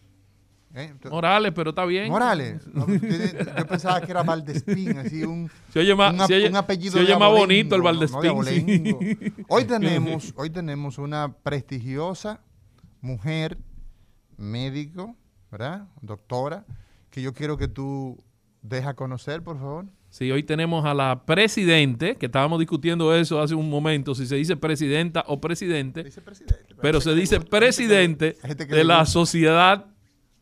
[0.74, 0.94] ¿eh?
[1.10, 2.08] Morales, pero está bien.
[2.10, 2.66] Morales.
[2.74, 6.56] No, Yo pensaba que era Valdespín, así un, Se oye más, un se oye- un
[6.56, 8.88] apellido se oye de más bonito el no- no de Valdespín.
[8.94, 8.98] abolengo.
[9.48, 12.40] Hoy tenemos, hoy tenemos una prestigiosa
[13.00, 13.56] mujer,
[14.36, 15.14] médico,
[15.58, 15.88] ¿verdad?
[16.02, 16.66] Doctora,
[17.08, 18.22] que yo quiero que tú
[18.60, 19.86] deja conocer, por favor.
[20.10, 24.36] Sí, hoy tenemos a la presidente, que estábamos discutiendo eso hace un momento, si se
[24.36, 26.74] dice presidenta o presidente, Dice presidente.
[26.82, 29.06] pero se dice presidente hay gente que de la.
[29.06, 29.86] Sociedad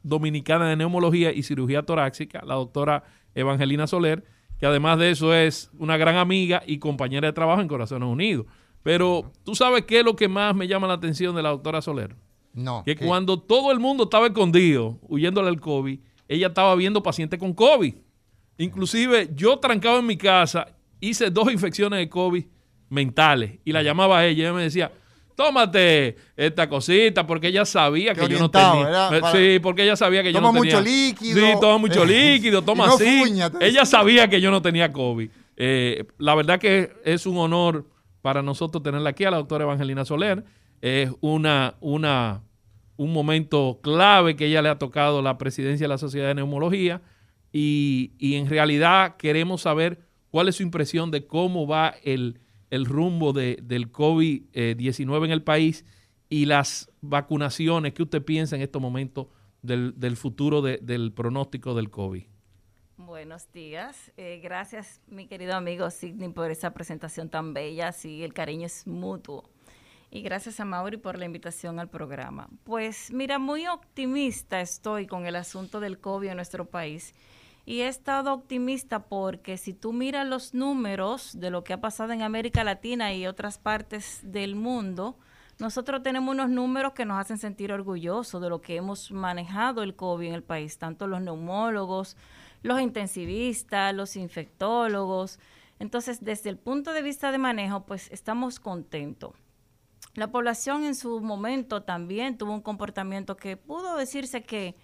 [0.03, 3.05] Dominicana de Neumología y Cirugía Torácica, la doctora
[3.37, 4.24] Evangelina Soler,
[4.59, 8.46] que además de eso es una gran amiga y compañera de trabajo en Corazones Unidos.
[8.83, 11.81] Pero tú sabes qué es lo que más me llama la atención de la doctora
[11.83, 12.16] Soler.
[12.55, 12.83] No.
[12.85, 13.05] Que ¿qué?
[13.05, 17.95] cuando todo el mundo estaba escondido, huyéndole al COVID, ella estaba viendo pacientes con COVID.
[18.59, 20.69] Inclusive yo trancado en mi casa
[21.01, 22.45] hice dos infecciones de COVID
[22.88, 24.93] mentales y la llamaba a ella y ella me decía,
[25.35, 29.11] tómate esta cosita, porque ella sabía que yo no tenía.
[29.33, 30.71] Sí, porque ella sabía que yo no tenía.
[30.73, 31.40] Toma mucho líquido.
[31.40, 33.23] Sí, toma mucho líquido, toma así.
[33.61, 35.29] ella sabía que yo no tenía COVID.
[35.57, 37.87] Eh, la verdad que es un honor
[38.23, 40.45] para nosotros tenerla aquí a la doctora Evangelina Soler.
[40.87, 42.42] Es una, una,
[42.99, 47.01] un momento clave que ella le ha tocado la presidencia de la Sociedad de Neumología
[47.51, 52.85] y, y en realidad queremos saber cuál es su impresión de cómo va el, el
[52.85, 55.87] rumbo de, del COVID-19 en el país
[56.29, 59.29] y las vacunaciones que usted piensa en estos momentos
[59.62, 62.25] del, del futuro del pronóstico del COVID.
[62.99, 64.12] Buenos días.
[64.18, 67.90] Eh, gracias, mi querido amigo Sidney, por esa presentación tan bella.
[67.92, 69.49] Sí, el cariño es mutuo.
[70.14, 72.48] Y gracias a Mauri por la invitación al programa.
[72.62, 77.14] Pues mira, muy optimista estoy con el asunto del COVID en nuestro país
[77.66, 82.12] y he estado optimista porque si tú miras los números de lo que ha pasado
[82.12, 85.18] en América Latina y otras partes del mundo,
[85.59, 89.96] nosotros tenemos unos números que nos hacen sentir orgullosos de lo que hemos manejado el
[89.96, 92.16] COVID en el país, tanto los neumólogos,
[92.62, 95.40] los intensivistas, los infectólogos.
[95.81, 99.44] Entonces, desde el punto de vista de manejo, pues estamos contentos.
[100.14, 104.74] La población en su momento también tuvo un comportamiento que pudo decirse que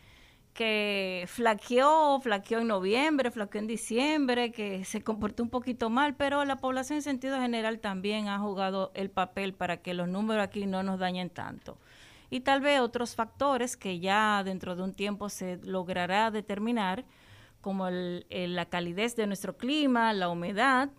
[0.53, 6.45] que flaqueó, flaqueó en noviembre, flaqueó en diciembre, que se comportó un poquito mal, pero
[6.45, 10.67] la población en sentido general también ha jugado el papel para que los números aquí
[10.67, 11.79] no nos dañen tanto.
[12.31, 17.05] Y tal vez otros factores que ya dentro de un tiempo se logrará determinar,
[17.61, 20.91] como la calidez de nuestro clima, la humedad,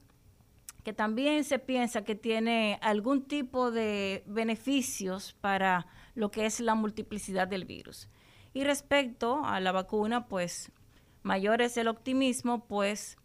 [0.83, 6.75] que también se piensa que tiene algún tipo de beneficios para lo que es la
[6.75, 8.09] multiplicidad del virus.
[8.53, 10.71] Y respecto a la vacuna, pues
[11.23, 13.17] mayor es el optimismo, pues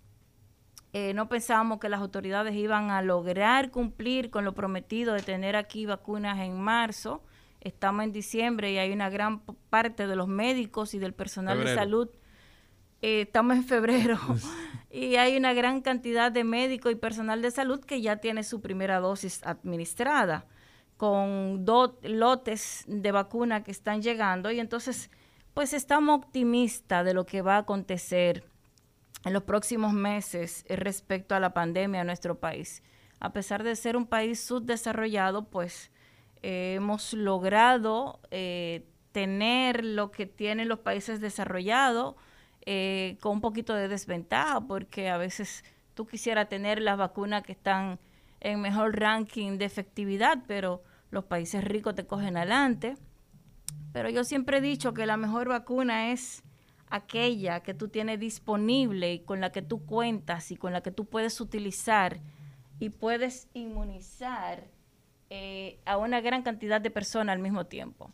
[0.92, 5.56] eh, no pensábamos que las autoridades iban a lograr cumplir con lo prometido de tener
[5.56, 7.22] aquí vacunas en marzo.
[7.60, 11.74] Estamos en diciembre y hay una gran parte de los médicos y del personal de
[11.74, 12.08] salud.
[13.02, 14.18] Eh, estamos en febrero
[14.90, 18.60] y hay una gran cantidad de médicos y personal de salud que ya tiene su
[18.60, 20.46] primera dosis administrada
[20.96, 25.10] con dos lotes de vacuna que están llegando y entonces
[25.52, 28.44] pues estamos optimistas de lo que va a acontecer
[29.24, 32.82] en los próximos meses respecto a la pandemia en nuestro país.
[33.20, 35.90] A pesar de ser un país subdesarrollado, pues
[36.42, 42.16] eh, hemos logrado eh, tener lo que tienen los países desarrollados
[42.66, 47.52] eh, con un poquito de desventaja, porque a veces tú quisieras tener las vacunas que
[47.52, 47.98] están
[48.40, 52.96] en mejor ranking de efectividad, pero los países ricos te cogen adelante.
[53.92, 56.42] Pero yo siempre he dicho que la mejor vacuna es
[56.88, 60.90] aquella que tú tienes disponible y con la que tú cuentas y con la que
[60.90, 62.20] tú puedes utilizar
[62.78, 64.64] y puedes inmunizar
[65.30, 68.12] eh, a una gran cantidad de personas al mismo tiempo.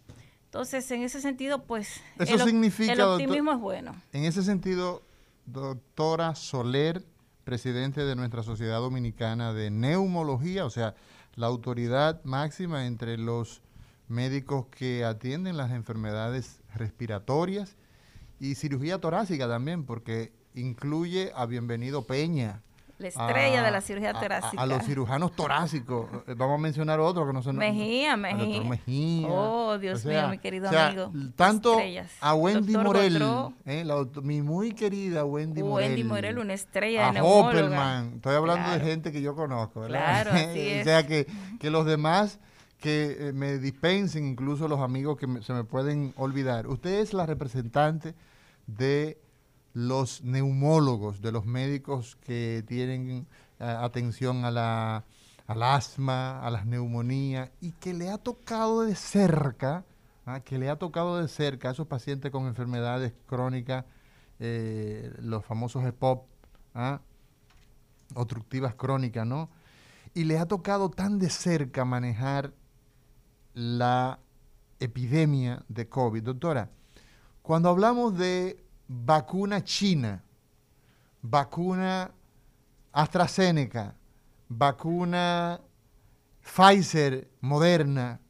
[0.52, 3.96] Entonces, en ese sentido, pues Eso el, significa, el optimismo es bueno.
[4.12, 5.02] En ese sentido,
[5.46, 7.02] doctora Soler,
[7.42, 10.94] presidente de nuestra Sociedad Dominicana de Neumología, o sea,
[11.36, 13.62] la autoridad máxima entre los
[14.08, 17.78] médicos que atienden las enfermedades respiratorias
[18.38, 22.60] y cirugía torácica también, porque incluye a Bienvenido Peña.
[23.02, 24.62] La estrella de la cirugía torácica.
[24.62, 26.08] A, los cirujanos torácicos.
[26.26, 28.62] Eh, vamos a mencionar otro que no se Mejía, Mejía.
[28.62, 29.28] Mejía.
[29.28, 31.12] Oh, Dios mío, mi querido amigo.
[31.36, 31.78] Tanto
[32.20, 33.22] a Wendy Morel,
[33.66, 33.84] eh,
[34.22, 35.88] mi muy querida Wendy Morel.
[35.88, 38.14] Wendy Morel, una estrella a de Hopperman.
[38.16, 40.22] Estoy hablando de gente que yo conozco, ¿verdad?
[40.22, 40.82] Claro, así es.
[40.82, 41.26] o sea, que,
[41.60, 42.38] que los demás
[42.82, 46.66] que eh, me dispensen incluso los amigos que se me pueden olvidar.
[46.66, 48.14] Usted es la representante
[48.66, 49.21] de
[49.74, 53.26] los neumólogos, de los médicos que tienen
[53.58, 55.04] eh, atención a la,
[55.46, 59.84] al asma, a las neumonías, y que le ha tocado de cerca,
[60.26, 60.40] ¿ah?
[60.40, 63.84] que le ha tocado de cerca a esos pacientes con enfermedades crónicas,
[64.40, 66.26] eh, los famosos EPOP,
[66.74, 67.00] ¿ah?
[68.14, 69.48] obstructivas crónicas, ¿no?
[70.14, 72.52] Y le ha tocado tan de cerca manejar
[73.54, 74.18] la
[74.80, 76.22] epidemia de COVID.
[76.22, 76.70] Doctora,
[77.42, 80.22] cuando hablamos de vacuna china,
[81.22, 82.10] vacuna
[82.92, 83.96] AstraZeneca,
[84.48, 85.60] vacuna
[86.42, 88.20] Pfizer, Moderna,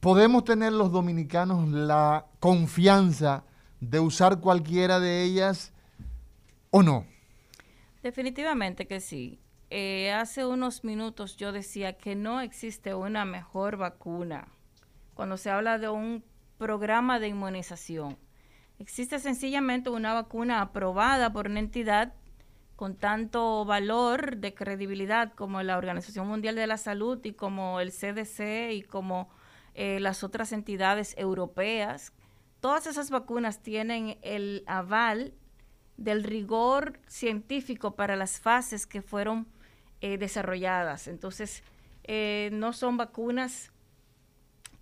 [0.00, 3.44] ¿podemos tener los dominicanos la confianza
[3.80, 5.72] de usar cualquiera de ellas
[6.70, 7.06] o no?
[8.02, 9.40] Definitivamente que sí.
[9.72, 14.48] Eh, hace unos minutos yo decía que no existe una mejor vacuna
[15.14, 16.24] cuando se habla de un
[16.58, 18.16] programa de inmunización.
[18.80, 22.14] Existe sencillamente una vacuna aprobada por una entidad
[22.76, 27.92] con tanto valor de credibilidad como la Organización Mundial de la Salud y como el
[27.92, 29.28] CDC y como
[29.74, 32.14] eh, las otras entidades europeas,
[32.60, 35.34] todas esas vacunas tienen el aval
[35.98, 39.46] del rigor científico para las fases que fueron
[40.00, 41.06] eh, desarrolladas.
[41.06, 41.62] Entonces,
[42.04, 43.72] eh, no son vacunas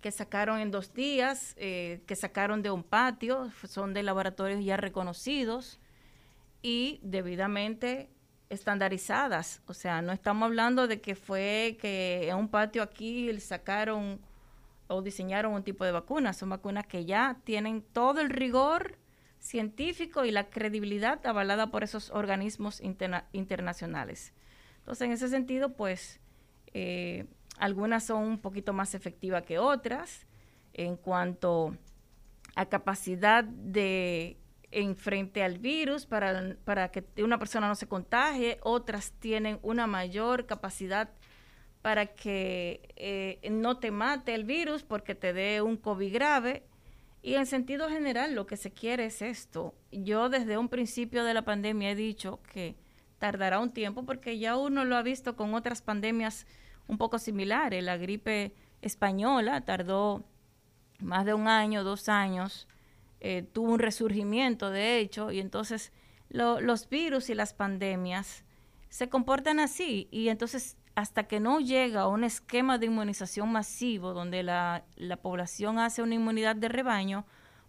[0.01, 4.77] que sacaron en dos días, eh, que sacaron de un patio, son de laboratorios ya
[4.77, 5.79] reconocidos
[6.61, 8.09] y debidamente
[8.49, 9.61] estandarizadas.
[9.67, 14.19] O sea, no estamos hablando de que fue que en un patio aquí sacaron
[14.87, 16.33] o diseñaron un tipo de vacuna.
[16.33, 18.97] Son vacunas que ya tienen todo el rigor
[19.39, 24.33] científico y la credibilidad avalada por esos organismos internacionales.
[24.79, 26.19] Entonces, en ese sentido, pues,
[26.73, 27.25] eh,
[27.59, 30.25] algunas son un poquito más efectivas que otras
[30.73, 31.75] en cuanto
[32.55, 34.37] a capacidad de
[34.71, 39.87] en frente al virus para, para que una persona no se contagie, otras tienen una
[39.87, 41.09] mayor capacidad
[41.81, 46.63] para que eh, no te mate el virus porque te dé un COVID grave
[47.21, 49.73] y en sentido general, lo que se quiere es esto.
[49.91, 52.75] Yo desde un principio de la pandemia he dicho que
[53.17, 56.47] tardará un tiempo porque ya uno lo ha visto con otras pandemias
[56.89, 57.81] un poco similares.
[57.83, 60.25] La gripe española tardó
[60.99, 62.67] más de un año, dos años,
[63.21, 65.93] eh, tuvo un resurgimiento de hecho, y entonces
[66.29, 68.43] los virus y las pandemias
[68.89, 74.43] se comportan así, y entonces hasta que no llega un esquema de inmunización masivo donde
[74.43, 74.83] la,
[75.21, 77.25] población hace una inmunidad de rebaño,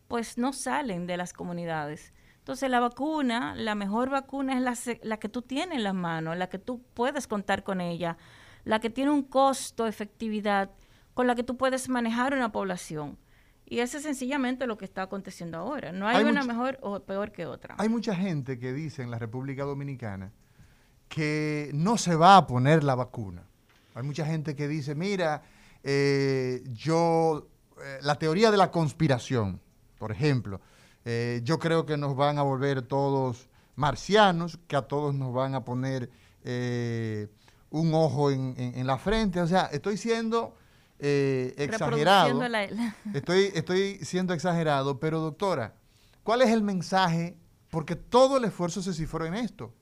[0.08, 2.12] pues no salen de las comunidades.
[2.38, 6.36] Entonces la vacuna, la mejor vacuna es la, la, que tú tienes en las manos,
[6.36, 8.16] la que tú puedes contar con ella,
[8.64, 10.70] la que tiene un costo, efectividad,
[11.14, 13.18] con la que tú puedes manejar una población.
[13.66, 15.92] Y eso es sencillamente lo que está aconteciendo ahora.
[15.92, 17.76] No hay, una mejor o peor que otra.
[17.78, 20.32] Hay mucha gente que dice en la República Dominicana
[21.08, 23.44] que no se va a poner la vacuna.
[23.94, 25.42] Hay mucha gente que dice, mira,
[25.82, 27.48] eh, yo,
[27.82, 29.60] eh, la teoría de la conspiración,
[29.98, 30.60] por ejemplo,
[31.04, 35.54] eh, yo creo que nos van a volver todos marcianos, que a todos nos van
[35.54, 36.10] a poner
[37.70, 39.40] un ojo en, la frente.
[39.40, 40.56] O sea, estoy siendo
[40.98, 42.40] exagerado.
[43.14, 45.74] Estoy, estoy siendo exagerado, pero doctora,
[46.22, 47.36] ¿cuál es el mensaje?
[47.70, 49.72] Porque todo el esfuerzo se cifró en esto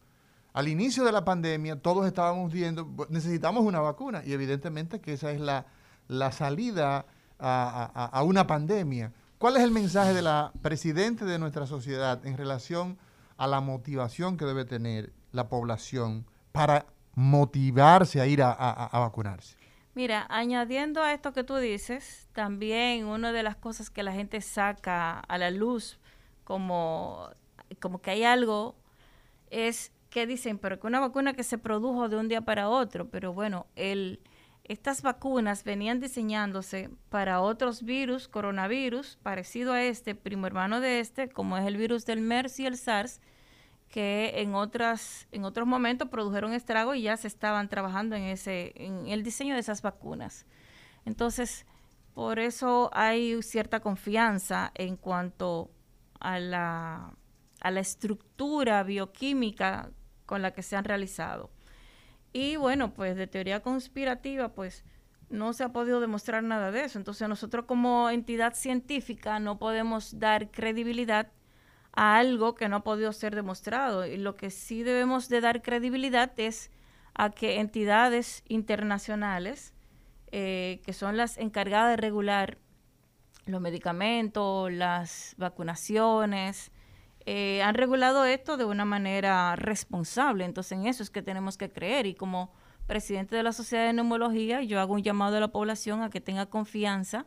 [0.58, 5.30] al inicio de la pandemia todos estábamos viendo, necesitamos una vacuna y evidentemente que esa
[5.30, 7.06] es la, salida
[7.38, 9.12] a, una pandemia.
[9.38, 12.98] ¿Cuál es el mensaje de la presidenta de nuestra sociedad en relación
[13.36, 16.86] a la motivación que debe tener la población para
[17.18, 19.56] motivarse a ir a, vacunarse?
[19.94, 24.40] Mira, añadiendo a esto que tú dices, también una de las cosas que la gente
[24.40, 25.98] saca a la luz
[26.44, 27.28] como,
[27.80, 28.76] como que hay algo
[29.50, 33.08] es que dicen, pero que una vacuna que se produjo de un día para otro,
[33.10, 33.66] pero bueno,
[34.62, 41.28] estas vacunas venían diseñándose para otros virus, coronavirus, parecido a este, primo hermano de este,
[41.28, 43.20] como es el virus del MERS y el SARS,
[43.88, 48.72] que en otras en otros momentos produjeron estrago y ya se estaban trabajando en ese
[48.76, 50.46] en el diseño de esas vacunas.
[51.04, 51.66] Entonces,
[52.14, 55.70] por eso hay cierta confianza en cuanto
[56.20, 57.14] a la
[57.60, 59.90] a la estructura bioquímica
[60.26, 61.50] con la que se han realizado.
[62.32, 64.84] Y bueno, pues de teoría conspirativa, pues
[65.30, 66.98] no se ha podido demostrar nada de eso.
[66.98, 71.32] Entonces nosotros como entidad científica no podemos dar credibilidad
[71.92, 74.06] a algo que no ha podido ser demostrado.
[74.06, 76.70] Y lo que sí debemos de dar credibilidad es
[77.14, 79.74] a que entidades internacionales,
[80.30, 82.58] eh, que son las encargadas de regular
[83.46, 86.70] los medicamentos, las vacunaciones,
[87.30, 90.46] eh, han regulado esto de una manera responsable.
[90.46, 92.06] Entonces, en eso es que tenemos que creer.
[92.06, 92.52] Y como
[92.86, 96.22] presidente de la Sociedad de Neumología, yo hago un llamado a la población a que
[96.22, 97.26] tenga confianza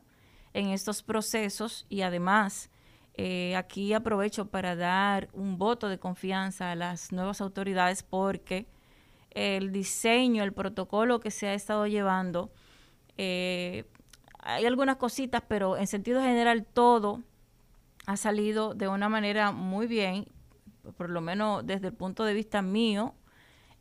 [0.54, 2.71] en estos procesos y además
[3.15, 8.67] eh, aquí aprovecho para dar un voto de confianza a las nuevas autoridades porque
[9.31, 12.52] el diseño, el protocolo que se ha estado llevando,
[13.17, 13.86] eh,
[14.40, 17.21] hay algunas cositas, pero en sentido general todo
[18.08, 20.25] ha salido de una manera muy bien,
[20.98, 23.13] por lo menos desde el punto de vista mío,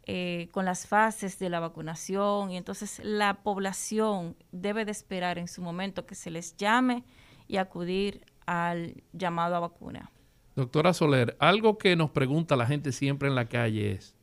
[0.06, 2.50] eh, con las fases de la vacunación.
[2.50, 7.04] Y entonces la población debe de esperar en su momento que se les llame
[7.48, 10.10] y acudir al llamado a vacuna.
[10.56, 14.14] Doctora Soler, algo que nos pregunta la gente siempre en la calle es,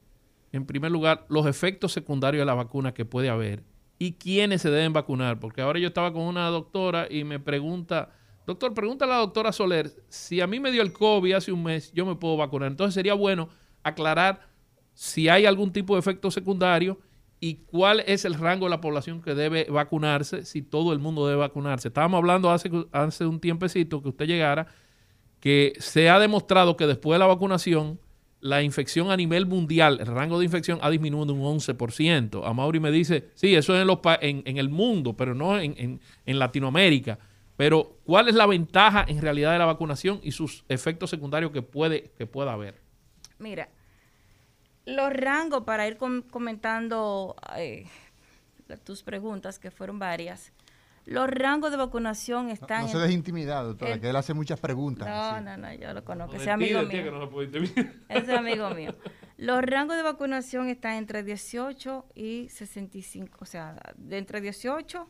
[0.52, 3.64] en primer lugar, los efectos secundarios de la vacuna que puede haber
[4.00, 8.12] y quiénes se deben vacunar, porque ahora yo estaba con una doctora y me pregunta,
[8.48, 11.64] Doctor, pregúntale a la doctora Soler, si a mí me dio el COVID hace un
[11.64, 12.72] mes, yo me puedo vacunar.
[12.72, 13.50] Entonces sería bueno
[13.84, 14.48] aclarar
[14.94, 16.98] si hay algún tipo de efecto secundario
[17.40, 21.28] y cuál es el rango de la población que debe vacunarse, si todo el mundo
[21.28, 21.90] debe vacunarse.
[21.90, 24.68] Estábamos hablando hace, hace un tiempecito que usted llegara,
[25.40, 28.00] que se ha demostrado que después de la vacunación,
[28.40, 32.42] la infección a nivel mundial, el rango de infección ha disminuido un 11%.
[32.44, 35.60] A Mauri me dice, sí, eso es en, los, en, en el mundo, pero no
[35.60, 37.20] en, en, Latinoamérica.
[37.56, 41.64] Pero, ¿cuál es la ventaja en realidad de la vacunación y sus efectos secundarios que,
[41.64, 42.82] puede, que pueda haber?
[43.40, 43.70] Mira,
[44.88, 47.86] los rangos, para ir comentando eh,
[48.84, 50.54] tus preguntas, que fueron varias,
[51.06, 52.84] los rangos de vacunación están...
[52.84, 55.08] No, se intimidar, doctora, que él hace muchas preguntas.
[55.08, 57.30] No, no, no, yo lo conozco, ese amigo mío.
[58.10, 58.96] ese amigo mío.
[59.38, 65.08] Los rangos de vacunación están entre 18 y 65, o sea, de entre 18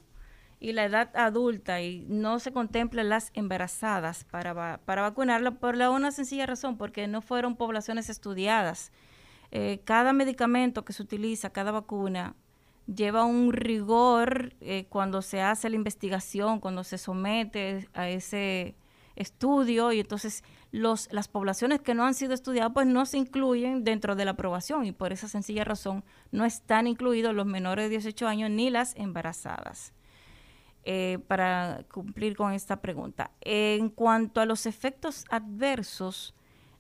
[0.60, 5.92] y la edad adulta y no se contemplan las embarazadas para, para vacunarlo por la
[5.92, 8.92] una sencilla razón, porque no fueron poblaciones estudiadas
[9.52, 12.36] eh, cada medicamento que se utiliza, cada vacuna,
[12.88, 18.76] lleva un rigor eh, cuando se hace la investigación, cuando se somete a ese
[19.16, 23.84] estudio y entonces los, las poblaciones que no han sido estudiadas pues no se incluyen
[23.84, 27.90] dentro de la aprobación y por esa sencilla razón no están incluidos los menores de
[27.90, 29.94] 18 años ni las embarazadas.
[30.90, 33.32] Eh, para cumplir con esta pregunta.
[33.42, 36.34] En cuanto a los efectos adversos,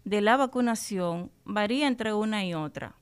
[0.07, 2.95] de la vacunación varía entre una y otra,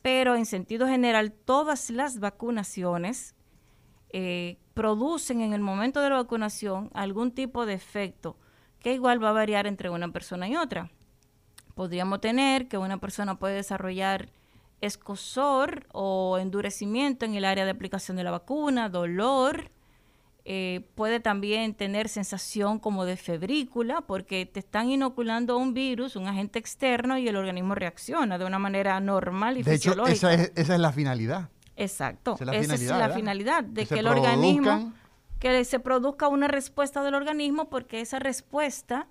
[0.00, 3.34] pero en sentido general todas las vacunaciones
[4.08, 8.38] eh, producen en el momento de la vacunación algún tipo de efecto
[8.80, 10.90] que igual va a variar entre una persona y otra.
[11.74, 14.30] Podríamos tener que una persona puede desarrollar
[14.80, 19.70] escosor o endurecimiento en el área de aplicación de la vacuna, dolor,
[20.50, 26.26] eh, puede también tener sensación como de febrícula porque te están inoculando un virus, un
[26.26, 30.50] agente externo y el organismo reacciona de una manera normal y de hecho, esa es,
[30.54, 31.50] esa es la finalidad.
[31.76, 34.94] Exacto, esa es la finalidad, de que, el organismo,
[35.38, 39.06] que se produzca una respuesta del organismo porque esa respuesta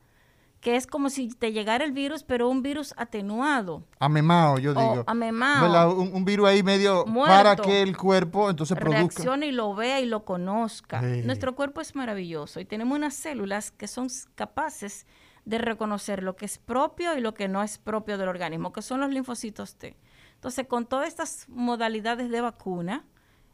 [0.61, 3.83] que es como si te llegara el virus, pero un virus atenuado.
[3.99, 5.03] Amemao, yo digo.
[5.05, 5.93] amemao.
[5.95, 8.99] Un, virus ahí medio para que el cuerpo entonces produzca.
[8.99, 11.01] Reaccione y lo vea y lo conozca.
[11.01, 15.05] Nuestro cuerpo es maravilloso y tenemos unas células que son capaces
[15.45, 18.81] de reconocer lo que es propio y lo que no es propio del organismo, que
[18.81, 19.95] son los linfocitos T.
[20.33, 23.05] Entonces, con todas estas modalidades de vacuna,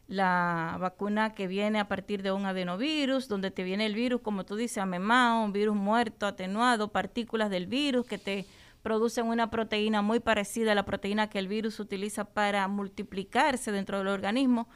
[0.06, 4.44] la vacuna que viene a partir de un adenovirus, donde te viene el virus, como
[4.44, 8.46] tú dices, amemao, un virus muerto, atenuado, partículas del virus que te
[8.82, 13.98] producen una proteína muy parecida a la proteína que el virus utiliza para multiplicarse dentro
[13.98, 14.68] del organismo.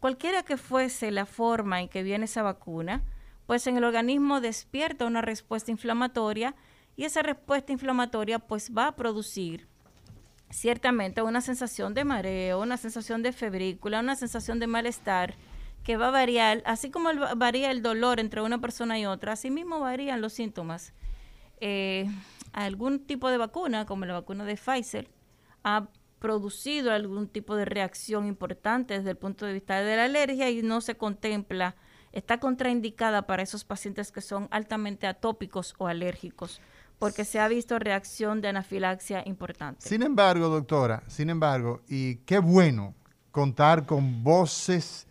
[0.00, 3.02] Cualquiera que fuese la forma en que viene esa vacuna,
[3.46, 6.54] pues en el organismo despierta una respuesta inflamatoria
[6.96, 9.68] y esa respuesta inflamatoria pues va a producir
[10.50, 15.34] ciertamente una sensación de mareo, una sensación de febrícula, una sensación de malestar
[15.84, 19.50] que va a variar, así como varía el dolor entre una persona y otra, así
[19.50, 20.92] mismo varían los síntomas.
[21.60, 22.06] Eh,
[22.52, 25.08] algún tipo de vacuna, como la vacuna de Pfizer,
[25.64, 25.88] ha
[26.18, 30.62] producido algún tipo de reacción importante desde el punto de vista de la alergia y
[30.62, 31.76] no se contempla,
[32.12, 36.60] está contraindicada para esos pacientes que son altamente atópicos o alérgicos
[37.00, 39.88] porque se ha visto reacción de anafilaxia importante.
[39.88, 42.94] Sin embargo, doctora, sin embargo, y qué bueno
[43.30, 45.06] contar con voces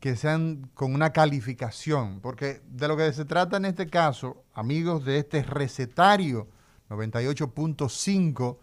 [0.00, 5.04] que sean con una calificación, porque de lo que se trata en este caso, amigos
[5.04, 6.48] de este recetario
[6.88, 8.56] 98.5,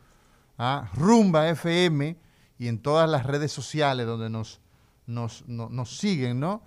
[0.57, 0.89] ¿ah?
[0.95, 2.17] Rumba FM
[2.57, 4.61] y en todas las redes sociales donde nos,
[5.05, 6.63] nos, nos siguen, ¿no?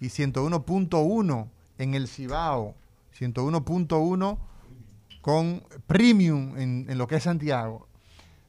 [0.00, 2.74] Y 101.1 en el Cibao,
[3.18, 4.38] 101.1
[5.22, 7.88] con premium en, lo que es Santiago.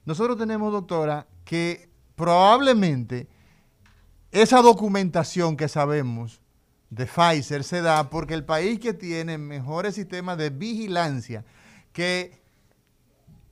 [0.06, 3.28] Nosotros tenemos, doctora, que probablemente
[4.32, 6.42] esa documentación que sabemos
[6.90, 11.46] de Pfizer se da porque el país que tiene mejores sistemas de vigilancia
[11.94, 12.42] que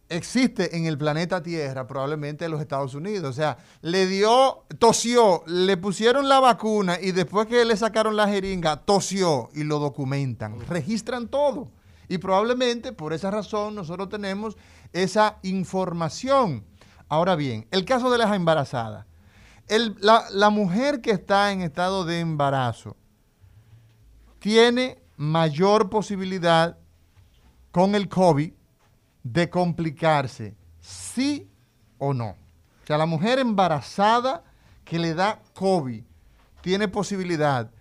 [0.10, 3.30] existe en el planeta Tierra, probablemente en los Estados Unidos.
[3.30, 8.28] O sea, le dio, tosió, le pusieron la vacuna y después que le sacaron la
[8.28, 10.60] jeringa, tosió y lo documentan.
[10.68, 11.70] Registran todo.
[12.12, 14.57] Y probablemente por esa razón nosotros tenemos
[14.91, 16.66] esa información.
[17.07, 19.05] Ahora bien, el caso de las embarazadas.
[19.70, 22.97] la, mujer que está en estado de embarazo
[24.39, 26.78] tiene mayor posibilidad
[27.72, 28.51] con el COVID
[29.24, 31.49] de complicarse, sí
[31.97, 32.32] o no.
[32.32, 34.43] O sea, la mujer embarazada
[34.84, 36.03] que le da COVID
[36.59, 37.72] tiene posibilidad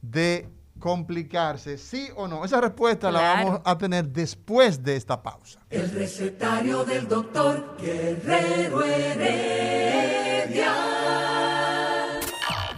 [0.00, 0.48] de
[0.80, 2.44] complicarse, sí o no?
[2.44, 5.60] Esa respuesta la vamos a tener después de esta pausa.
[5.70, 10.74] El recetario del doctor Guerrero Heredia.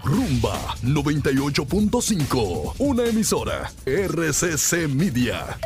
[0.04, 5.56] Rumba 98.5, una emisora RCC Media.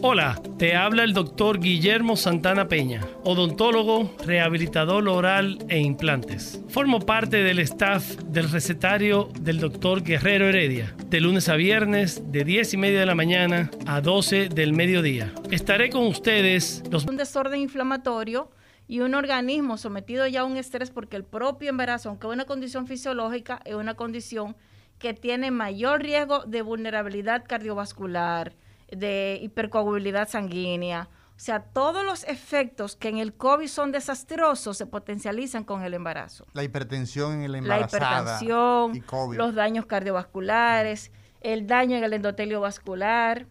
[0.00, 6.62] Hola, te habla el doctor Guillermo Santana Peña, odontólogo, rehabilitador oral e implantes.
[6.68, 12.44] Formo parte del staff del recetario del doctor Guerrero Heredia, de lunes a viernes, de
[12.44, 15.32] 10 y media de la mañana a 12 del mediodía.
[15.50, 17.04] Estaré con ustedes los...
[17.06, 18.52] Un desorden inflamatorio
[18.86, 22.44] y un organismo sometido ya a un estrés porque el propio embarazo, aunque es una
[22.44, 24.54] condición fisiológica, es una condición
[25.00, 28.54] que tiene mayor riesgo de vulnerabilidad cardiovascular,
[28.90, 31.08] de hipercoagulabilidad sanguínea.
[31.38, 35.94] O sea, todos los efectos que en el COVID son desastrosos se potencializan con el
[35.94, 36.46] embarazo.
[36.52, 37.98] La hipertensión en el embarazo.
[37.98, 39.04] La hipertensión,
[39.36, 43.46] los daños cardiovasculares, el daño en el endotelio vascular.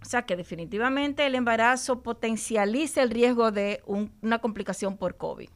[0.00, 5.50] O sea que definitivamente el embarazo potencializa el riesgo de una complicación por COVID.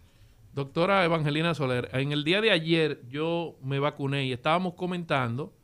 [0.53, 5.56] Doctora Evangelina Soler, en el día de ayer yo me vacuné y estábamos comentando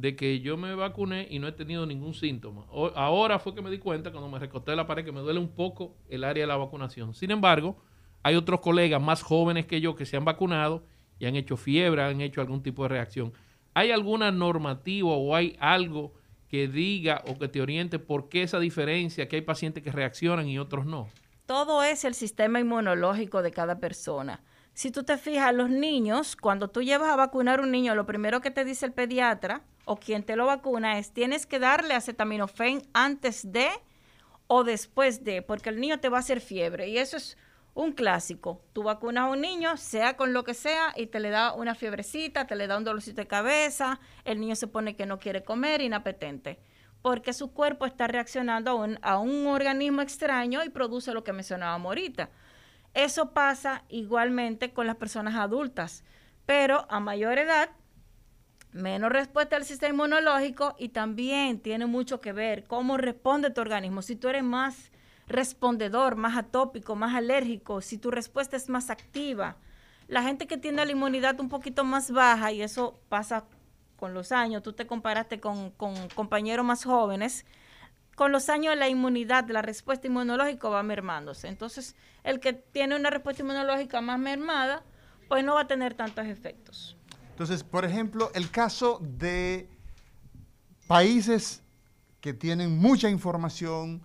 [0.00, 2.64] de que yo me vacuné y no he tenido ningún síntoma.
[2.94, 5.50] ahora fue que me di cuenta cuando me recosté la pared que me duele un
[5.54, 7.12] poco el área de la vacunación.
[7.12, 7.76] Sin embargo,
[8.22, 10.84] hay otros colegas más jóvenes que yo que se han vacunado
[11.18, 13.34] y han hecho fiebre, han hecho algún tipo de reacción.
[13.74, 16.14] ¿Hay alguna normativa o hay algo
[16.48, 20.48] que diga o que te oriente por qué esa diferencia, que hay pacientes que reaccionan
[20.48, 21.08] y otros no?
[21.44, 24.42] Todo es el sistema inmunológico de cada persona.
[24.72, 28.06] Si tú te fijas, los niños, cuando tú llevas a vacunar a un niño, lo
[28.06, 31.94] primero que te dice el pediatra o quien te lo vacuna es tienes que darle
[31.94, 33.68] acetaminofén antes de
[34.46, 37.36] o después de, porque el niño te va a hacer fiebre y eso es
[37.74, 38.62] un clásico.
[38.72, 41.74] Tú vacunas a un niño, sea con lo que sea, y te le da una
[41.74, 45.42] fiebrecita, te le da un dolorcito de cabeza, el niño se pone que no quiere
[45.42, 46.60] comer, inapetente,
[47.02, 51.32] porque su cuerpo está reaccionando a un, a un organismo extraño y produce lo que
[51.32, 52.30] mencionábamos ahorita.
[52.94, 56.04] Eso pasa igualmente con las personas adultas,
[56.46, 57.70] pero a mayor edad
[58.72, 64.02] menos respuesta al sistema inmunológico y también tiene mucho que ver cómo responde tu organismo.
[64.02, 64.90] Si tú eres más
[65.26, 69.56] respondedor, más atópico, más alérgico, si tu respuesta es más activa.
[70.08, 73.44] La gente que tiene la inmunidad un poquito más baja, y eso pasa
[73.96, 77.46] con los años, tú te comparaste con, con compañeros más jóvenes,
[78.16, 81.46] con los años la inmunidad, la respuesta inmunológica va mermándose.
[81.46, 81.94] Entonces,
[82.24, 84.82] el que tiene una respuesta inmunológica más mermada,
[85.28, 86.96] pues no va a tener tantos efectos.
[87.40, 89.66] Entonces, por ejemplo, el caso de
[90.86, 91.62] países
[92.20, 94.02] que tienen mucha información,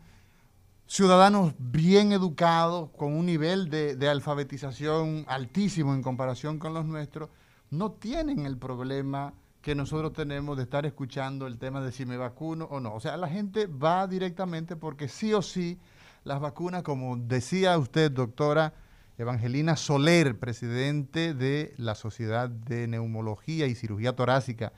[0.87, 7.29] ciudadanos bien educados, con un nivel de, alfabetización altísimo en comparación con los nuestros,
[7.71, 12.15] no tienen el problema que nosotros tenemos de estar escuchando el tema de si me
[12.15, 12.93] vacuno o no.
[12.93, 15.77] O sea, la gente va directamente porque sí o sí
[16.23, 18.73] las vacunas, como decía usted, doctora,
[19.17, 24.73] Evangelina Soler, presidente de la Sociedad de Neumología y Cirugía Torácica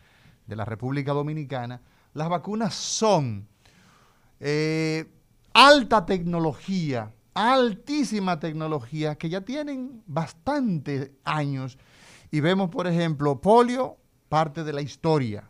[0.45, 1.81] de la República Dominicana,
[2.13, 3.47] las vacunas son
[4.39, 5.05] eh,
[5.53, 11.79] alta tecnología, altísima tecnología, que ya tienen bastantes años.
[12.29, 13.97] Y vemos, por ejemplo, polio,
[14.29, 15.49] parte de la historia.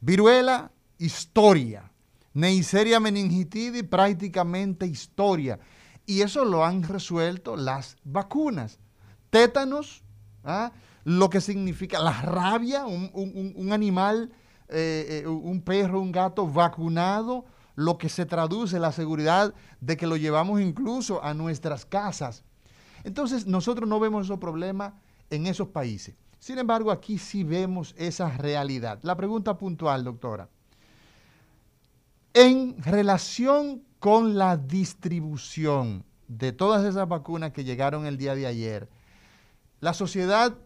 [0.00, 1.90] Viruela, historia.
[2.34, 5.58] Neisseria meningitidis, prácticamente historia.
[6.06, 8.78] Y eso lo han resuelto las vacunas.
[9.30, 10.02] Tétanos,
[10.44, 10.72] ¿ah?
[11.04, 14.32] lo que significa la rabia, un, animal,
[14.68, 17.44] eh, eh, un perro, un gato vacunado,
[17.76, 22.44] lo que se traduce la seguridad de que lo llevamos incluso a nuestras casas.
[23.04, 24.92] Entonces nosotros no vemos esos problemas
[25.30, 26.14] en esos países.
[26.38, 28.98] Sin embargo, aquí sí vemos esa realidad.
[29.02, 30.48] La pregunta puntual, doctora.
[32.32, 38.88] En relación con la distribución de todas esas vacunas que llegaron el día de ayer,
[39.80, 40.56] la sociedad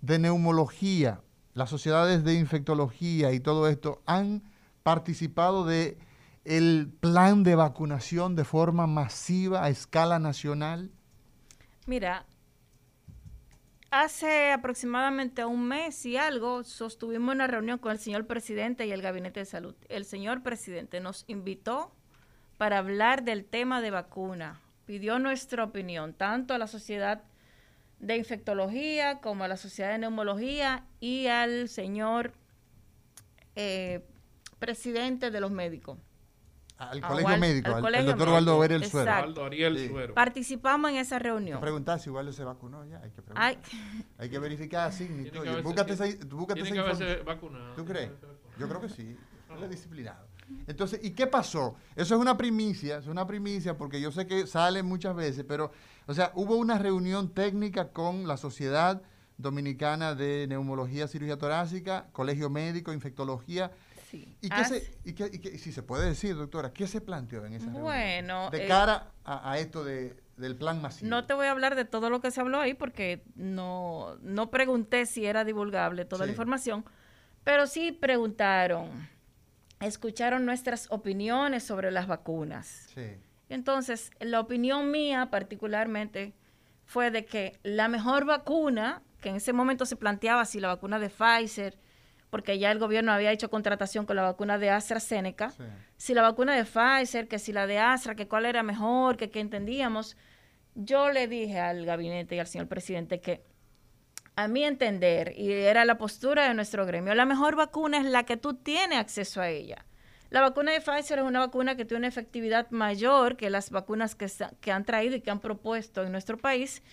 [0.00, 1.22] de neumología,
[1.54, 4.42] las sociedades de infectología y todo esto han
[4.82, 5.98] participado de
[6.44, 10.90] el plan de vacunación de forma masiva a escala nacional?
[11.86, 12.24] Mira,
[13.90, 19.02] hace aproximadamente un mes y algo sostuvimos una reunión con el señor presidente y el
[19.02, 19.76] gabinete de salud.
[19.88, 21.92] El señor presidente nos invitó
[22.58, 24.60] para hablar del tema de vacuna.
[24.84, 27.22] Pidió nuestra opinión, tanto a la sociedad
[28.00, 32.32] de infectología como a la sociedad de neumología y al señor
[33.54, 34.04] eh,
[34.58, 35.98] presidente de los médicos.
[36.76, 39.10] al colegio médico, al, doctor Waldo Ariel Suero.
[39.10, 40.14] Waldo Ariel Suero.
[40.14, 41.60] Participamos en esa reunión.
[41.60, 43.58] preguntar si Waldo se vacunó ya, hay que preguntar.
[44.18, 45.08] Hay, que verificar así.
[45.62, 47.74] Búscate esa, búscate tiene que haberse vacunado.
[47.74, 48.10] ¿Tú crees?
[48.58, 49.16] Yo creo que sí.
[49.56, 50.27] Él es disciplinado.
[50.66, 51.76] Entonces, ¿y qué pasó?
[51.96, 55.72] Eso es una primicia, es una primicia porque yo sé que sale muchas veces, pero,
[56.06, 59.02] o sea, hubo una reunión técnica con la Sociedad
[59.36, 63.70] Dominicana de Neumología, Cirugía Torácica, Colegio Médico, Infectología.
[64.10, 64.36] Sí.
[64.40, 67.66] ¿Y, qué se, y, qué, si se puede decir, doctora, qué se planteó en esa
[67.66, 67.84] reunión?
[67.84, 68.50] Bueno.
[68.50, 71.08] De eh, cara a, esto de, del plan masivo.
[71.08, 74.50] No te voy a hablar de todo lo que se habló ahí porque no, no
[74.50, 76.84] pregunté si era divulgable toda la información,
[77.44, 78.88] pero sí preguntaron
[79.80, 82.88] escucharon nuestras opiniones sobre las vacunas.
[82.94, 83.16] Sí.
[83.48, 86.34] Entonces, la opinión mía particularmente
[86.84, 90.98] fue de que la mejor vacuna, que en ese momento se planteaba si la vacuna
[90.98, 91.78] de Pfizer,
[92.30, 95.52] porque ya el gobierno había hecho contratación con la vacuna de AstraZeneca,
[95.96, 99.30] si la vacuna de Pfizer, que si la de Astra, que cuál era mejor, que
[99.30, 100.16] qué entendíamos.
[100.74, 103.42] Yo le dije al gabinete y al señor presidente que
[104.38, 108.22] a mi entender, y era la postura de nuestro gremio, la mejor vacuna es la
[108.22, 109.84] que tú tienes acceso a ella.
[110.30, 114.14] La vacuna de Pfizer es una vacuna que tiene una efectividad mayor que las vacunas
[114.14, 114.30] que,
[114.60, 116.84] que han traído y que han propuesto en nuestro país,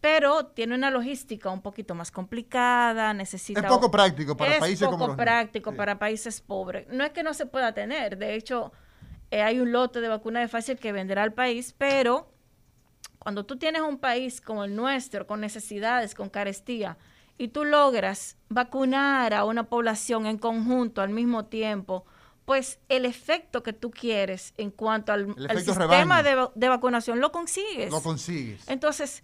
[0.00, 3.60] pero tiene una logística un poquito más complicada, necesita...
[3.60, 6.88] Es poco práctico para países como Es poco práctico para países pobres.
[6.88, 8.72] No es que no se pueda tener, de hecho,
[9.30, 12.32] eh, hay un lote de vacuna de Pfizer que venderá al país, pero
[13.20, 16.96] cuando tú tienes un país como el nuestro, con necesidades, con carestía,
[17.36, 22.04] y tú logras vacunar a una población en conjunto al mismo tiempo,
[22.46, 27.90] pues el efecto que tú quieres en cuanto al, sistema de, vacunación lo consigues.
[27.90, 28.66] Lo consigues.
[28.68, 29.22] Entonces,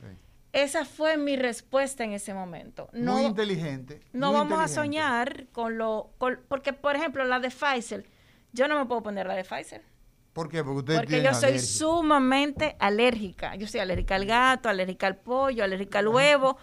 [0.53, 2.89] esa fue mi respuesta en ese momento.
[2.93, 4.03] No, muy inteligente.
[4.13, 6.11] No vamos a soñar con lo...
[6.19, 8.07] porque, por ejemplo, la de Pfizer,
[8.53, 9.83] yo no me puedo poner la de Pfizer.
[10.37, 10.63] ¿Por qué?
[10.63, 13.57] Porque, Porque yo soy sumamente alérgica.
[13.57, 16.59] Yo soy alérgica al gato, alérgica al pollo, alérgica al huevo,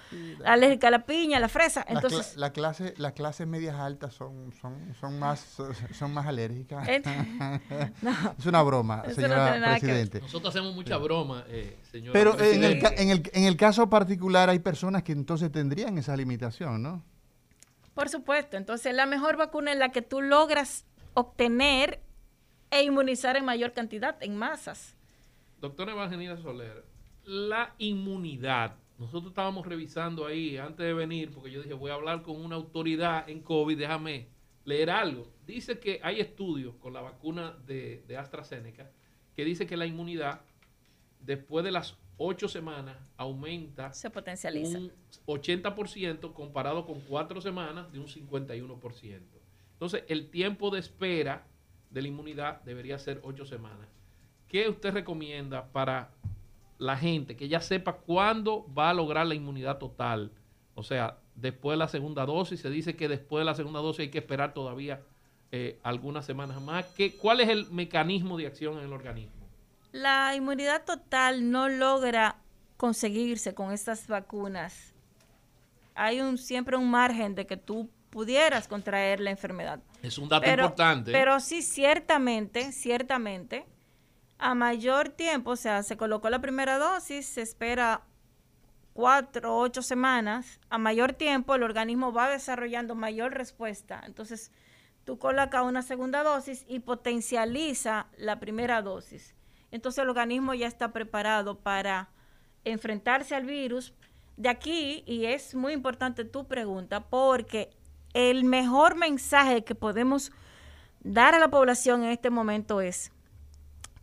[0.46, 1.84] alérgica a la piña, a la fresa.
[1.88, 5.58] Entonces, la, clase, las clases medias altas son, son, son más
[5.98, 6.88] son más alérgicas.
[8.38, 10.22] es una broma, señora Presidente.
[10.22, 14.52] Nosotros hacemos mucha broma, eh, señora Pero en el, en, el, en el caso particular
[14.52, 17.04] hay personas que entonces tendrían esa limitación, ¿no?
[17.96, 18.56] Por supuesto.
[18.56, 22.03] Entonces, la mejor vacuna es la que tú logras obtener
[22.74, 24.96] e inmunizar en mayor cantidad, en masas.
[25.62, 26.84] Doctora Evangelina Soler,
[27.24, 28.76] la inmunidad.
[28.98, 32.56] Nosotros estábamos revisando ahí antes de venir, porque yo dije, voy a hablar con una
[32.56, 34.28] autoridad en COVID, déjame
[34.66, 35.32] leer algo.
[35.46, 38.90] Dice que hay estudios con la vacuna de, de AstraZeneca
[39.36, 40.42] que dice que la inmunidad
[41.20, 44.80] después de las ocho semanas aumenta Se potencializa.
[44.80, 44.92] un
[45.28, 49.22] 80% comparado con cuatro semanas de un 51%.
[49.74, 51.46] Entonces, el tiempo de espera
[51.94, 53.88] de la inmunidad debería ser ocho semanas.
[54.48, 56.10] ¿Qué usted recomienda para
[56.80, 60.32] la gente que ya sepa cuándo va a lograr la inmunidad total?
[60.76, 64.02] O sea, después de la segunda dosis, se dice que después de la segunda dosis
[64.02, 65.02] hay que esperar todavía
[65.52, 66.86] eh, algunas semanas más.
[66.98, 69.44] ¿Qué, ¿Cuál es el mecanismo de acción en el organismo?
[69.92, 72.38] La inmunidad total no logra
[72.78, 74.94] conseguirse con estas vacunas.
[75.94, 79.80] Hay un, siempre un margen de que tú pudieras contraer la enfermedad.
[80.04, 81.12] Es un dato importante.
[81.12, 83.66] Pero sí, ciertamente, ciertamente,
[84.38, 88.04] a mayor tiempo, o sea, se colocó la primera dosis, se espera
[88.94, 94.04] cuatro o ocho semanas, a mayor tiempo el organismo va desarrollando mayor respuesta.
[94.06, 94.52] Entonces,
[95.06, 99.34] tú colocas una segunda dosis y potencializa la primera dosis.
[99.72, 102.10] Entonces, el organismo ya está preparado para
[102.64, 103.96] enfrentarse al virus.
[104.38, 107.72] De aquí, y es muy importante tu pregunta, porque
[108.14, 110.32] el mejor mensaje que podemos
[111.02, 113.12] dar a la población en este momento es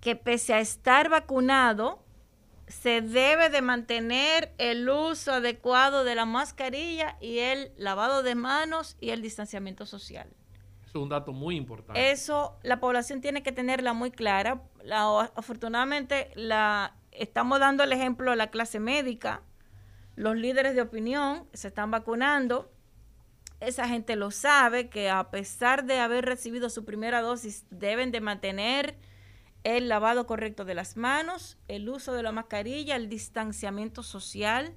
[0.00, 2.02] que pese a estar vacunado,
[2.66, 8.96] se debe de mantener el uso adecuado de la mascarilla y el lavado de manos
[9.00, 10.28] y el distanciamiento social.
[10.86, 12.10] Es un dato muy importante.
[12.10, 14.62] Eso la población tiene que tenerla muy clara.
[15.34, 19.42] afortunadamente la, estamos dando el ejemplo a la clase médica.
[20.16, 22.70] Los líderes de opinión se están vacunando
[23.60, 28.20] esa gente lo sabe, que a pesar de haber recibido su primera dosis, deben de
[28.20, 28.96] mantener
[29.64, 34.74] el lavado correcto de las manos, el uso de la mascarilla, el distanciamiento social.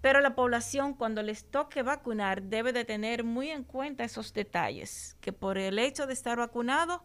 [0.00, 5.16] Pero la población cuando les toque vacunar debe de tener muy en cuenta esos detalles,
[5.20, 7.02] que por el hecho de estar vacunado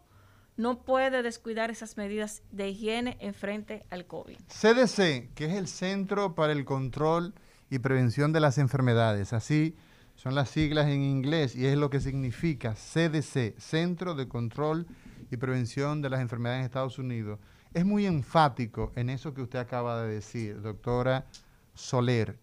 [0.55, 4.37] no puede descuidar esas medidas de higiene en frente al COVID.
[4.47, 7.33] CDC, que es el Centro para el Control
[7.69, 9.77] y Prevención de las Enfermedades, así
[10.19, 14.85] son las siglas en inglés y es lo que significa CDC, Centro de Control
[15.31, 17.39] y Prevención de las Enfermedades en Estados Unidos,
[17.73, 21.25] es muy enfático en eso que usted acaba de decir, doctora
[21.73, 22.37] Soler.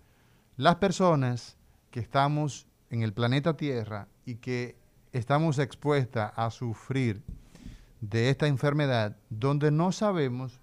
[0.56, 1.58] Las personas
[1.90, 4.78] que estamos en el planeta Tierra y que
[5.12, 7.22] estamos expuestas a sufrir
[8.00, 10.62] de esta enfermedad, donde no sabemos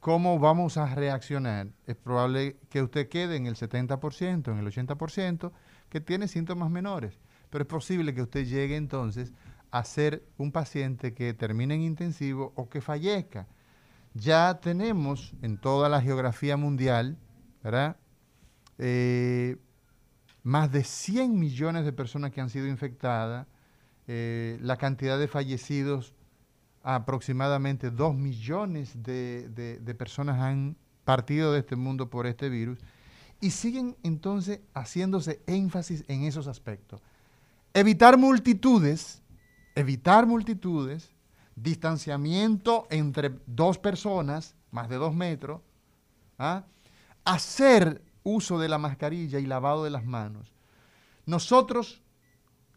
[0.00, 5.52] cómo vamos a reaccionar, es probable que usted quede en el 70%, en el 80%,
[5.96, 7.18] que tiene síntomas menores.
[7.48, 9.32] Pero es posible que usted llegue entonces
[9.70, 13.46] a ser un paciente que termine en intensivo o que fallezca.
[14.12, 17.16] Ya tenemos en toda la geografía mundial.
[18.76, 19.56] Eh,
[20.42, 23.46] más de 100 millones de personas que han sido infectadas,
[24.06, 26.14] eh, la cantidad de fallecidos,
[26.82, 32.78] aproximadamente 2 millones de personas han partido de este mundo por este virus,
[33.40, 37.00] y siguen entonces haciéndose énfasis en esos aspectos.
[37.74, 39.22] Evitar multitudes,
[39.74, 41.10] evitar multitudes,
[41.54, 45.60] distanciamiento entre dos personas, más de dos metros,
[46.38, 46.64] ¿ah?
[47.24, 50.52] hacer uso de la mascarilla y lavado de las manos.
[51.26, 52.02] Nosotros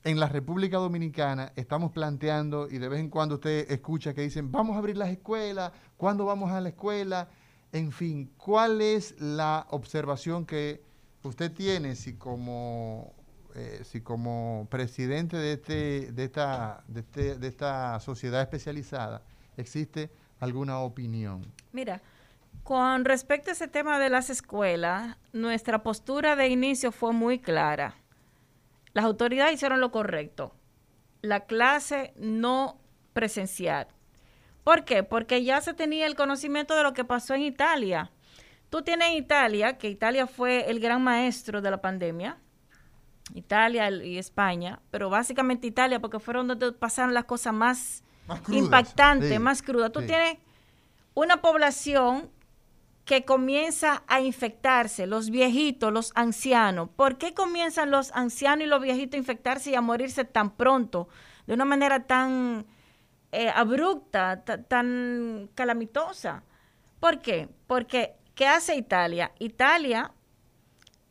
[0.03, 4.51] en la República Dominicana estamos planteando, y de vez en cuando usted escucha que dicen,
[4.51, 7.30] vamos a abrir las escuelas, ¿cuándo vamos a la escuela?
[7.72, 10.82] En fin, ¿cuál es la observación que
[11.24, 13.13] usted tiene si como,
[13.55, 19.22] eh, si como presidente de, este, de, esta, de, este, de esta sociedad especializada
[19.55, 20.09] existe
[20.39, 21.45] alguna opinión?
[21.72, 22.01] Mira,
[22.63, 27.95] con respecto a ese tema de las escuelas, nuestra postura de inicio fue muy clara.
[28.93, 30.55] Las autoridades hicieron lo correcto.
[31.22, 32.80] La clase no
[33.13, 33.88] presencial.
[34.70, 35.01] ¿Por qué?
[35.01, 38.11] Porque ya se tenía el conocimiento de lo que pasó en Italia.
[38.70, 42.38] Tú tienes Italia, que Italia fue el gran maestro de la pandemia,
[43.34, 48.03] Italia y España, pero básicamente Italia, porque fueron donde pasaron las cosas más,
[48.49, 49.91] impactantes, más crudas.
[49.91, 50.38] Tú tienes
[51.15, 52.30] una población
[53.05, 56.89] que comienza a infectarse, los viejitos, los ancianos.
[56.95, 61.09] ¿Por qué comienzan los ancianos y los viejitos a infectarse y a morirse tan pronto,
[61.47, 62.67] de una manera tan
[63.32, 66.43] eh, abrupta, tan calamitosa.
[66.99, 67.47] ¿Por qué?
[67.67, 69.32] Porque, ¿qué hace Italia?
[69.39, 70.11] Italia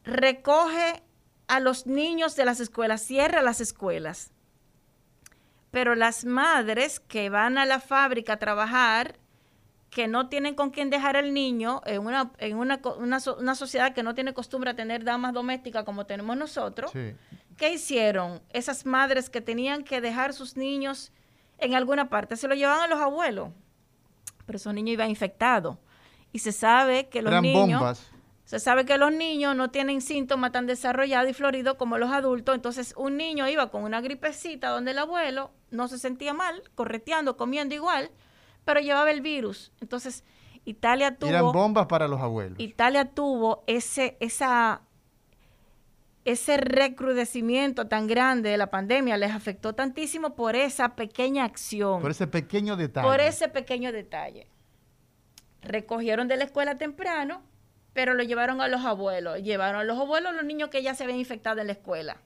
[0.04, 1.02] recoge
[1.46, 4.32] a los niños de las escuelas, cierra las escuelas.
[5.70, 9.16] Pero las madres que van a la fábrica a trabajar,
[9.90, 14.02] que no tienen con quién dejar al niño, en una, en una, una, sociedad que
[14.02, 16.92] no tiene costumbre a tener damas domésticas como tenemos nosotros,
[17.56, 18.42] ¿qué hicieron?
[18.50, 21.12] Esas madres que tenían que dejar sus niños
[21.58, 22.36] en alguna parte.
[22.36, 23.50] Se lo llevan a los abuelos,
[24.46, 25.76] pero esos niños iban infectados.
[26.32, 28.10] Y se sabe que los niños...
[28.44, 32.54] Se sabe que los niños no tienen síntomas tan desarrollados y floridos como los adultos.
[32.54, 37.36] Entonces, un niño iba con una gripecita donde el abuelo no se sentía mal, correteando,
[37.36, 38.10] comiendo igual,
[38.64, 39.70] pero llevaba el virus.
[39.82, 40.24] Entonces,
[40.64, 41.28] Italia tuvo...
[41.28, 42.58] Eran bombas para los abuelos.
[42.58, 44.80] Italia tuvo ese, esa
[46.24, 52.02] ese recrudecimiento tan grande de la pandemia les afectó tantísimo por esa pequeña acción.
[52.02, 53.08] Por ese pequeño detalle.
[53.08, 54.48] Por ese pequeño detalle.
[55.62, 57.42] Recogieron de la escuela temprano,
[57.92, 59.42] pero lo llevaron a los abuelos.
[59.42, 62.18] Llevaron a los abuelos los niños que ya se habían infectado en la escuela.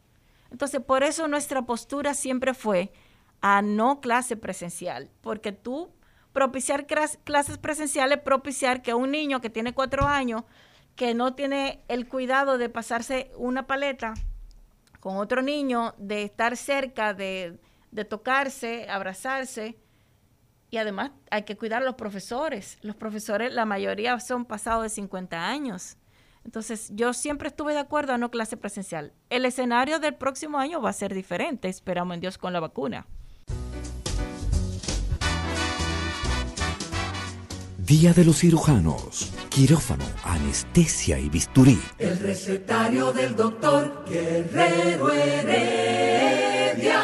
[0.51, 2.93] Entonces, por eso nuestra postura siempre fue
[3.41, 5.91] a no clase presencial, porque tú
[6.33, 10.45] propiciar clases presenciales, propiciar que un niño que tiene cuatro años
[10.97, 14.15] que no tiene el cuidado de pasarse una paleta
[15.01, 17.59] con otro niño, de estar cerca, de,
[18.09, 19.77] tocarse, abrazarse.
[20.71, 22.79] Y además hay que cuidar a los profesores.
[22.83, 25.97] Los profesores, la mayoría son pasados de 50 años.
[26.45, 29.13] Entonces, yo siempre estuve de acuerdo a no clase presencial.
[29.29, 33.07] El escenario del próximo año va a ser diferente, esperamos en Dios con la vacuna.
[37.93, 41.79] Día de los cirujanos, quirófano, anestesia y bisturí.
[41.99, 47.03] El recetario del doctor Guerrero Heredia.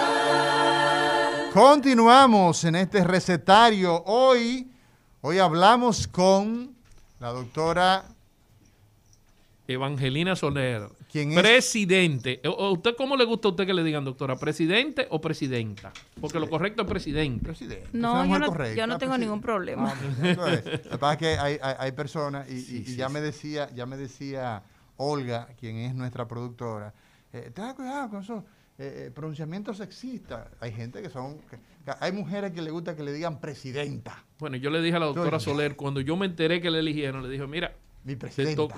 [1.53, 4.03] Continuamos en este recetario.
[4.07, 4.73] Hoy,
[5.21, 6.75] hoy hablamos con
[7.21, 8.07] la doctora
[9.69, 10.89] Evangelina Soler,
[11.35, 12.41] Presidente.
[12.43, 14.37] ¿Usted cómo le gusta a usted que le digan, doctora?
[14.37, 15.93] ¿Presidente o presidenta?
[16.23, 17.45] Porque lo correcto es presidente.
[17.45, 17.87] Presidente.
[17.93, 19.95] No, yo no, yo no, tengo ningún problema.
[20.23, 24.63] lo que pasa es que hay, hay, personas, y, ya me decía, ya me decía
[24.97, 26.95] Olga, quien es nuestra productora,
[27.35, 28.45] eh, ten cuidado con eso.
[28.79, 30.51] Eh, eh, pronunciamiento sexista.
[30.61, 31.37] Hay gente que son.
[32.01, 34.25] hay mujeres que le gusta que le digan presidenta.
[34.39, 37.23] Bueno, yo le dije a la doctora Soler, cuando yo me enteré que le eligieron,
[37.23, 37.75] le dije, mira,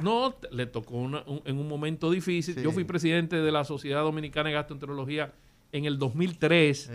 [0.03, 1.09] no, le tocó
[1.45, 2.57] en un momento difícil.
[2.63, 5.33] Yo fui presidente de la Sociedad Dominicana de Gastroenterología
[5.73, 6.91] en el 2003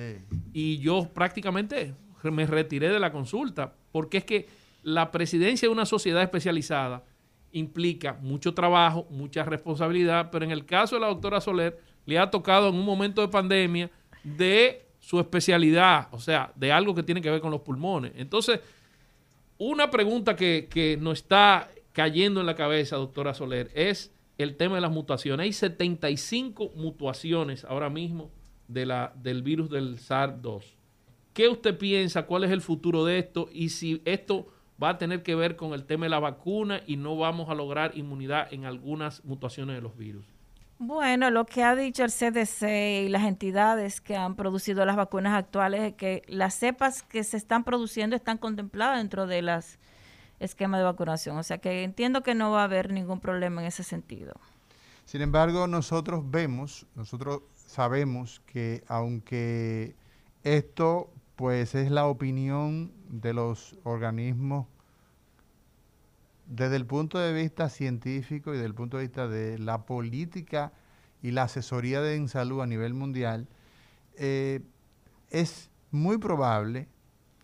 [0.53, 4.47] y yo prácticamente me retiré de la consulta, porque es que
[4.83, 7.03] la presidencia de una sociedad especializada
[7.51, 12.29] implica mucho trabajo, mucha responsabilidad, pero en el caso de la doctora Soler, le ha
[12.29, 13.89] tocado en un momento de pandemia
[14.23, 18.11] de su especialidad, o sea, de algo que tiene que ver con los pulmones.
[18.15, 18.59] Entonces,
[19.57, 24.75] una pregunta que, que nos está cayendo en la cabeza, doctora Soler, es el tema
[24.75, 25.45] de las mutaciones.
[25.45, 28.31] Hay 75 mutaciones ahora mismo
[28.67, 30.75] de la, del virus del SARS-2.
[31.33, 32.25] ¿Qué usted piensa?
[32.25, 33.47] ¿Cuál es el futuro de esto?
[33.51, 34.47] Y si esto
[34.81, 37.55] va a tener que ver con el tema de la vacuna y no vamos a
[37.55, 40.25] lograr inmunidad en algunas mutaciones de los virus.
[40.77, 45.33] Bueno, lo que ha dicho el CDC y las entidades que han producido las vacunas
[45.33, 49.79] actuales es que las cepas que se están produciendo están contempladas dentro de las
[50.39, 51.37] esquemas de vacunación.
[51.37, 54.33] O sea que entiendo que no va a haber ningún problema en ese sentido.
[55.05, 59.95] Sin embargo, nosotros vemos, nosotros sabemos que aunque
[60.43, 64.67] esto pues es la opinión de los organismos
[66.47, 70.71] desde el punto de vista científico y desde el punto de vista de la política
[71.21, 73.47] y la asesoría de en salud a nivel mundial,
[74.15, 74.61] eh,
[75.31, 76.87] es muy probable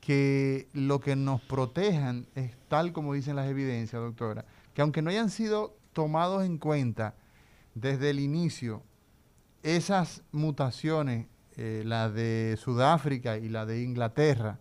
[0.01, 5.11] que lo que nos protejan es tal como dicen las evidencias, doctora, que aunque no
[5.11, 7.15] hayan sido tomados en cuenta
[7.75, 8.83] desde el inicio
[9.63, 14.59] esas mutaciones, eh, la de Sudáfrica y la de Inglaterra,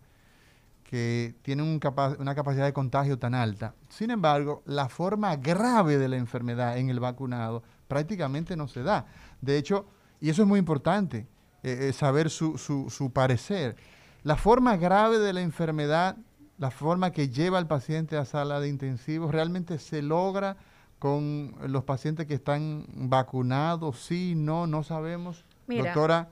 [0.84, 1.80] que tienen
[2.18, 3.74] una capacidad de contagio tan alta.
[3.88, 9.06] Sin embargo, la forma grave de la enfermedad en el vacunado prácticamente no se da.
[9.40, 9.86] De hecho,
[10.20, 11.28] y eso es muy importante,
[11.62, 13.76] eh, eh, saber su, su, su parecer.
[14.22, 16.16] La forma grave de la enfermedad,
[16.58, 20.56] la forma que lleva al paciente a sala de intensivos, realmente se logra
[20.98, 25.44] con los pacientes que están vacunados, sí, no, no sabemos.
[25.66, 26.28] Doctora,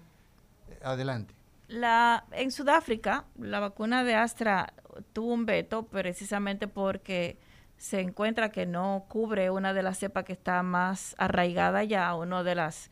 [0.82, 1.34] adelante.
[1.68, 4.74] La, en Sudáfrica, la vacuna de Astra
[5.12, 7.38] tuvo un veto precisamente porque
[7.78, 12.42] se encuentra que no cubre una de las cepas que está más arraigada ya, una
[12.42, 12.90] de las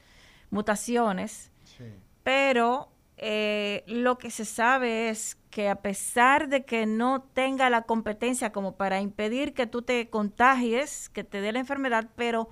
[0.51, 1.51] mutaciones.
[2.23, 7.83] Pero eh, lo que se sabe es que a pesar de que no tenga la
[7.83, 12.49] competencia como para impedir que tú te contagies, que te dé la enfermedad, pero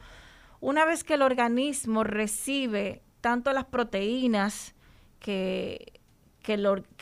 [0.61, 4.75] una vez que el organismo recibe tanto las proteínas
[5.19, 5.95] que
[6.45, 6.53] que,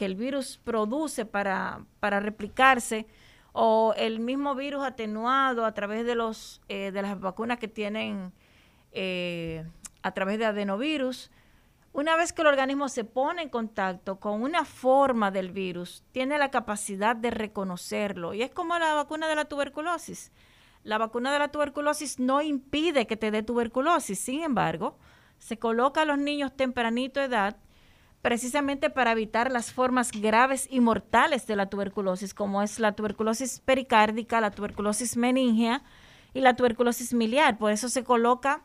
[0.07, 3.07] el virus produce para, para replicarse
[3.53, 8.33] o el mismo virus atenuado a través de, los, eh, de las vacunas que tienen
[8.93, 9.67] eh,
[10.03, 11.31] a través de adenovirus,
[11.93, 16.39] una vez que el organismo se pone en contacto con una forma del virus, tiene
[16.39, 18.33] la capacidad de reconocerlo.
[18.33, 20.33] Y es como la vacuna de la tuberculosis.
[20.85, 24.99] La vacuna de la tuberculosis no impide que te dé tuberculosis, sin embargo,
[25.39, 27.57] se coloca a los niños tempranito edad
[28.23, 33.61] precisamente para evitar las formas graves y mortales de la tuberculosis, como es la tuberculosis
[33.61, 35.83] pericárdica, la tuberculosis meningea
[36.33, 37.59] y la tuberculosis miliar.
[37.59, 38.63] Por eso se coloca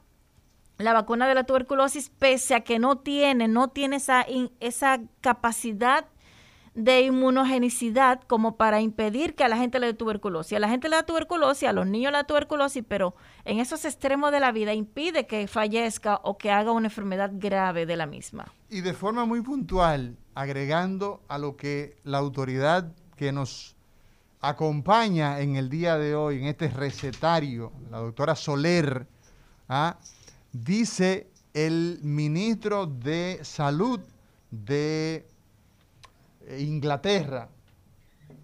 [0.78, 4.26] la vacuna de la tuberculosis, pese a que no tiene, no tiene esa,
[4.60, 6.06] esa capacidad
[6.78, 10.56] de inmunogenicidad como para impedir que a la gente le dé tuberculosis.
[10.56, 13.16] A la gente le da tuberculosis, a los niños le da tuberculosis, pero
[13.46, 17.88] en esos extremos de la vida impide que fallezca o que haga una enfermedad grave
[17.88, 18.54] de la misma.
[18.70, 23.76] Y de forma muy puntual, agregando a lo que la autoridad que nos
[24.40, 29.08] acompaña en el día de hoy, en este recetario, la doctora Soler,
[29.68, 29.98] ¿ah?
[30.52, 34.00] Dice el ministro de Salud
[34.52, 35.28] de
[36.58, 37.50] Inglaterra.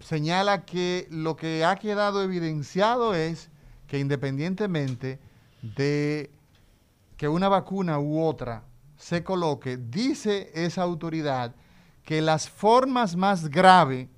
[0.00, 3.48] Señala que lo que ha quedado evidenciado es
[3.86, 5.18] que independientemente
[5.62, 6.30] de
[7.16, 8.64] que una vacuna u otra
[8.96, 11.54] se coloque, dice esa autoridad
[12.04, 14.08] que las formas más graves,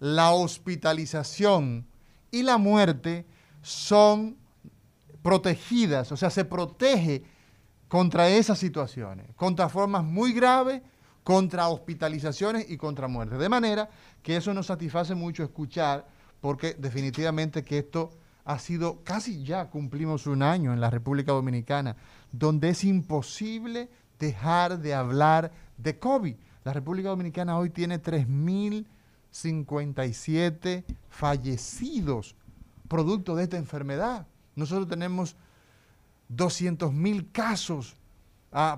[0.00, 1.86] la hospitalización
[2.30, 3.26] y la muerte
[3.62, 4.37] son
[5.22, 7.24] protegidas, o sea, se protege
[7.88, 10.82] contra esas situaciones, contra formas muy graves
[11.28, 13.38] contra hospitalizaciones y contra muertes.
[13.38, 13.90] De manera
[14.22, 16.08] que eso nos satisface mucho escuchar,
[16.40, 18.08] porque definitivamente que esto
[18.46, 21.96] ha sido, casi ya cumplimos un año en la República Dominicana,
[22.32, 26.34] donde es imposible dejar de hablar de COVID.
[26.64, 32.36] La República Dominicana hoy tiene 3.057 fallecidos
[32.88, 34.26] producto de esta enfermedad.
[34.58, 35.36] Nosotros tenemos
[36.34, 37.96] 200.000 casos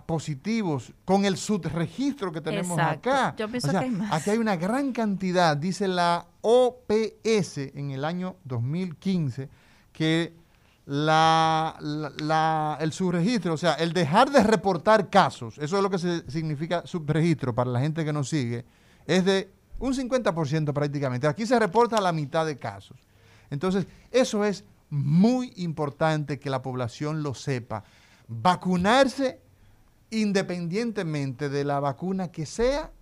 [0.06, 3.34] positivos con el subregistro que tenemos acá.
[3.36, 4.12] Yo pienso que hay más.
[4.12, 9.48] Aquí hay una gran cantidad, dice la OPS en el año 2015,
[9.92, 10.34] que
[10.86, 11.76] la,
[12.80, 16.84] el subregistro, o sea, el dejar de reportar casos, eso es lo que se, significa
[16.84, 18.64] subregistro para la gente que nos sigue,
[19.06, 21.28] es de un 50% prácticamente.
[21.28, 22.98] Aquí se reporta la mitad de casos.
[23.50, 27.84] Entonces, eso es muy importante que la población lo sepa.
[28.28, 29.40] Vacunarse
[30.10, 32.92] independientemente de la vacuna que sea,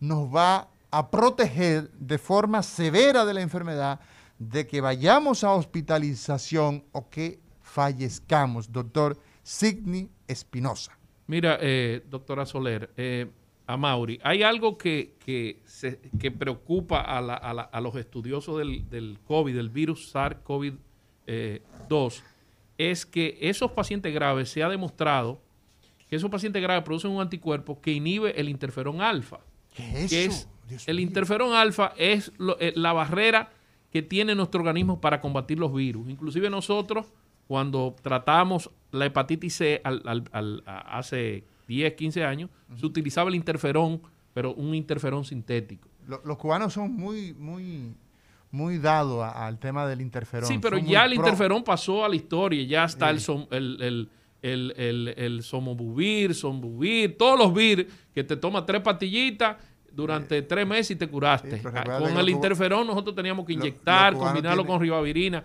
[0.00, 4.00] nos va a proteger de forma severa de la enfermedad,
[4.38, 8.70] de que vayamos a hospitalización o que fallezcamos.
[8.70, 10.96] Doctor Signi Espinosa.
[11.26, 13.30] Mira, eh, doctora Soler, eh,
[13.66, 20.14] a Mauri, hay algo que, que, preocupa a, los estudiosos del, del, COVID, del virus
[20.14, 20.78] SARS-CoV-2,
[21.28, 21.62] eh,
[22.78, 25.40] es que esos pacientes graves se ha demostrado
[26.08, 29.40] que esos pacientes graves producen un anticuerpo que inhibe el interferón alfa.
[29.74, 30.48] ¿Qué es eso?
[30.86, 33.50] el interferón alfa es eh, la barrera
[33.90, 36.08] que tiene nuestro organismo para combatir los virus.
[36.08, 37.06] Inclusive nosotros,
[37.46, 39.82] cuando tratamos la hepatitis C
[40.66, 44.02] hace 10, 15 años, se utilizaba el interferón,
[44.34, 45.88] pero un interferón sintético.
[46.06, 47.94] los cubanos son muy, muy,
[48.50, 50.48] muy dados al tema del interferón.
[50.48, 53.20] Sí, pero ya el interferón pasó a la historia, ya está el,
[53.50, 54.10] el,
[54.42, 59.56] el, el, el somobuvir, sombuvir, todos los vir que te toma tres patillitas
[59.92, 61.60] durante tres meses y te curaste.
[61.74, 65.42] Ah, con el interferón nosotros teníamos que inyectar, combinarlo con ribavirina.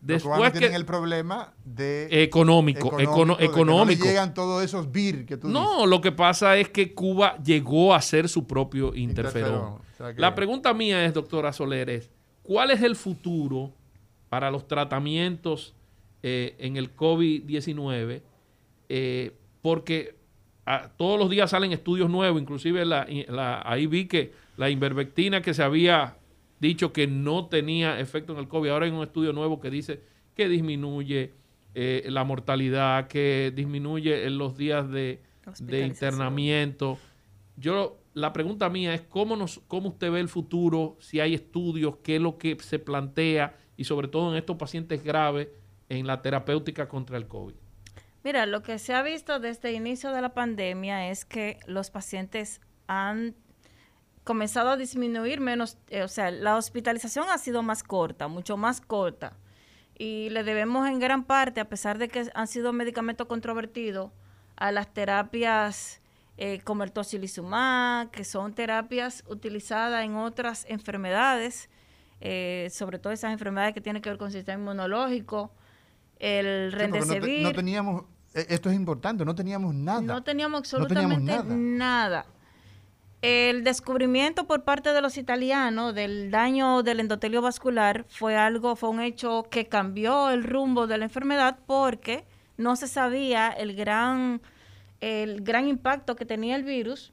[0.00, 5.48] Después que tienen el problema de económico, económico, no llegan todos esos vir que tú
[5.48, 9.78] No, lo que pasa es que Cuba llegó a ser su propio interferón.
[10.16, 12.10] La pregunta mía es, doctora Soler, es
[12.46, 13.72] ¿cuál es el futuro
[14.28, 15.74] para los tratamientos
[16.22, 18.22] eh, en el COVID-19?
[18.88, 19.32] Eh,
[19.62, 20.16] porque
[20.96, 23.06] todos los días salen estudios nuevos, inclusive la,
[23.64, 26.16] ahí vi que la invervectina que se había
[26.58, 30.00] dicho que no tenía efecto en el COVID, ahora hay un estudio nuevo que dice
[30.34, 31.32] que disminuye
[31.74, 35.20] eh, la mortalidad, que disminuye en los días de,
[35.84, 36.98] internamiento.
[37.56, 41.98] Yo, la pregunta mía es cómo, nos, cómo usted ve el futuro, si hay estudios,
[42.02, 45.48] qué es lo que se plantea y sobre todo en estos pacientes graves
[45.90, 47.52] en la terapéutica contra el COVID.
[48.24, 51.90] Mira, lo que se ha visto desde el inicio de la pandemia es que los
[51.90, 53.34] pacientes han
[54.24, 58.80] comenzado a disminuir menos, eh, o sea, la hospitalización ha sido más corta, mucho más
[58.80, 59.36] corta.
[59.98, 64.10] Y le debemos en gran parte, a pesar de que han sido medicamentos controvertidos,
[64.56, 66.00] a las terapias
[66.38, 71.68] eh, como el tocilizumab, que son terapias utilizadas en otras enfermedades,
[72.20, 75.52] eh, sobre todo esas enfermedades que tienen que ver con el sistema inmunológico,
[76.18, 78.04] el sí, no, teníamos
[78.36, 80.00] e, esto es importante, no teníamos nada.
[80.00, 82.26] No teníamos absolutamente nada.
[83.22, 88.90] El descubrimiento por parte de los italianos del daño del endotelio vascular fue algo, fue
[88.90, 92.26] un hecho que cambió el rumbo de la enfermedad porque
[92.58, 94.42] no se sabía el gran,
[95.00, 97.12] el gran impacto que tenía el virus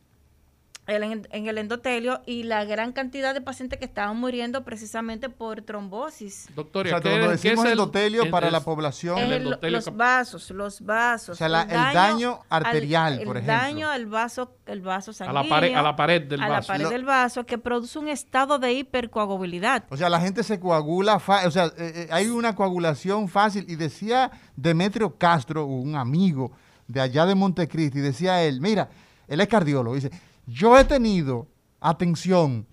[0.88, 6.50] en el endotelio y la gran cantidad de pacientes que estaban muriendo precisamente por trombosis.
[6.56, 9.18] Doctor, o sea, decimos endotelio para la población.
[9.62, 11.36] los vasos, los vasos.
[11.36, 13.40] O sea, el, daño, arterial, por ejemplo.
[13.40, 15.40] El daño al vaso, el vaso sanguíneo.
[15.40, 16.54] A la pared, a la pared del vaso.
[16.54, 19.86] A la pared del vaso que produce un estado de hipercoagulabilidad.
[19.90, 23.66] O sea, la gente se coagula, o sea, eh, eh, hay una coagulación fácil.
[23.70, 26.52] Y decía Demetrio Castro, un amigo
[26.88, 28.90] de allá de Montecristi, decía él, mira,
[29.28, 30.12] él es cardiólogo, dice
[30.46, 31.48] yo he tenido,
[31.80, 32.68] atención,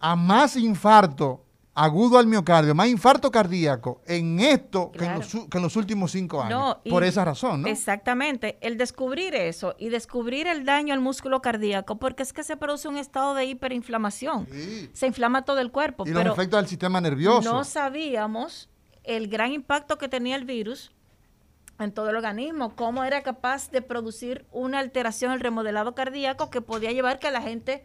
[0.00, 1.42] a más infarto
[1.76, 6.78] agudo al miocardio, más infarto cardíaco en esto que, en los, últimos cinco años.
[6.88, 7.68] por esa razón, ¿no?
[7.68, 8.56] Exactamente.
[8.62, 12.88] El descubrir eso y descubrir el daño al músculo cardíaco, porque es que se produce
[12.88, 14.48] un estado de hiperinflamación.
[14.94, 16.04] Se inflama todo el cuerpo.
[16.06, 17.52] Y los efectos del sistema nervioso.
[17.52, 18.70] No sabíamos
[19.04, 20.92] el gran impacto que tenía el virus
[21.78, 26.60] en todo el organismo, cómo era capaz de producir una alteración el remodelado cardíaco que
[26.60, 27.84] podía llevar que la gente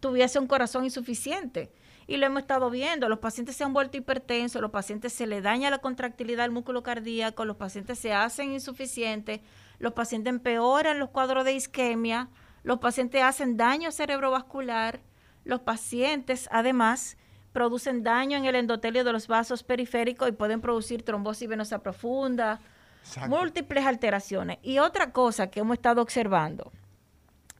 [0.00, 1.70] tuviese un corazón insuficiente.
[2.06, 5.42] Y lo hemos estado viendo, los pacientes se han vuelto hipertensos, los pacientes se le
[5.42, 9.40] daña la contractilidad del músculo cardíaco, los pacientes se hacen insuficientes,
[9.80, 12.28] los pacientes empeoran los cuadros de isquemia,
[12.62, 15.00] los pacientes hacen daño cerebrovascular,
[15.44, 17.16] los pacientes además
[17.52, 22.60] producen daño en el endotelio de los vasos periféricos y pueden producir trombosis venosa profunda,
[23.28, 24.58] múltiples alteraciones.
[24.62, 26.72] Y otra cosa que hemos estado observando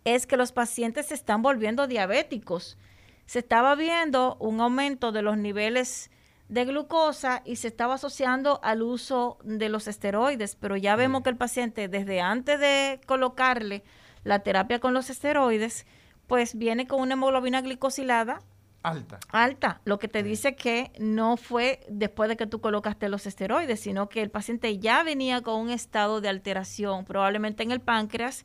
[0.04, 2.78] es que los pacientes se están volviendo diabéticos.
[3.26, 6.10] Se estaba viendo un aumento de los niveles
[6.48, 11.30] de glucosa y se estaba asociando al uso de los esteroides, pero ya vemos que
[11.30, 13.82] el paciente desde antes de colocarle
[14.22, 15.86] la terapia con los esteroides,
[16.28, 18.42] pues viene con una hemoglobina glicosilada
[18.86, 19.18] Alta.
[19.32, 23.80] Alta, lo que te dice que no fue después de que tú colocaste los esteroides,
[23.80, 28.44] sino que el paciente ya venía con un estado de alteración, probablemente en el páncreas,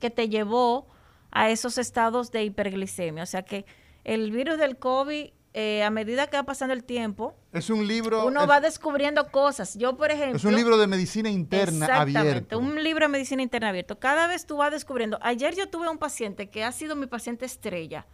[0.00, 0.86] que te llevó
[1.30, 3.22] a esos estados de hiperglicemia.
[3.22, 3.66] O sea que
[4.04, 8.24] El virus del COVID, eh, a medida que va pasando el tiempo, Es un libro.
[8.26, 9.76] uno es, va descubriendo cosas.
[9.76, 10.38] Yo, por ejemplo...
[10.38, 12.58] es un libro de medicina interna Exactamente, abierto.
[12.58, 13.98] un libro de medicina interna abierto.
[13.98, 15.18] Cada vez tú vas descubriendo.
[15.20, 18.06] Ayer yo tuve un paciente que ha sido mi paciente estrella.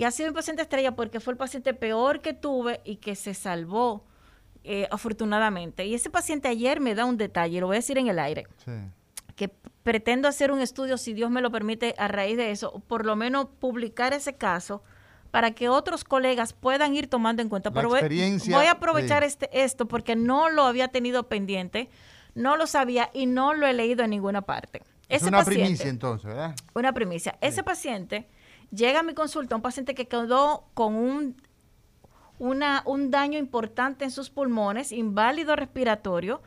[0.00, 3.14] Y ha sido mi paciente estrella porque fue el paciente peor que tuve y que
[3.14, 4.02] se salvó,
[4.64, 5.84] eh, afortunadamente.
[5.84, 8.46] Y ese paciente ayer me da un detalle, lo voy a decir en el aire,
[8.64, 8.70] Sí.
[9.36, 9.50] que
[9.82, 13.14] pretendo hacer un estudio, si Dios me lo permite, a raíz de eso, por lo
[13.14, 14.82] menos publicar ese caso
[15.30, 17.68] para que otros colegas puedan ir tomando en cuenta.
[17.68, 17.98] La Pero voy,
[18.64, 19.26] a aprovechar sí.
[19.28, 21.90] este, esto porque no lo había tenido pendiente,
[22.34, 24.80] no lo sabía y no lo he leído en ninguna parte.
[25.10, 26.54] Es Ese una paciente- primicia entonces, ¿verdad?
[26.74, 27.36] una primicia.
[27.42, 28.28] Ese paciente
[28.70, 31.36] llega a mi consulta, un paciente que quedó con un,
[32.38, 36.40] una, un daño importante en sus pulmones, inválido respiratorio,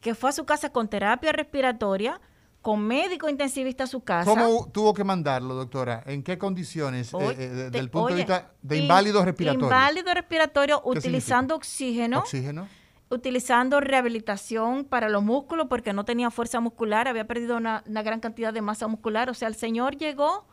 [0.00, 2.20] que fue a su casa con terapia respiratoria,
[2.62, 4.28] con médico intensivista a su casa.
[4.28, 6.02] ¿Cómo tuvo que mandarlo, doctora?
[6.06, 7.12] ¿En qué condiciones?
[7.14, 9.66] eh, Oye, eh, desde te- el punto de vista de in- inválido respiratorio.
[9.66, 12.66] Inválido respiratorio ¿Qué utilizando oxígeno, Oxígeno.
[13.08, 18.18] utilizando rehabilitación para los músculos porque no tenía fuerza muscular, había perdido una, una gran
[18.18, 19.30] cantidad de masa muscular.
[19.30, 20.44] O sea, el señor llegó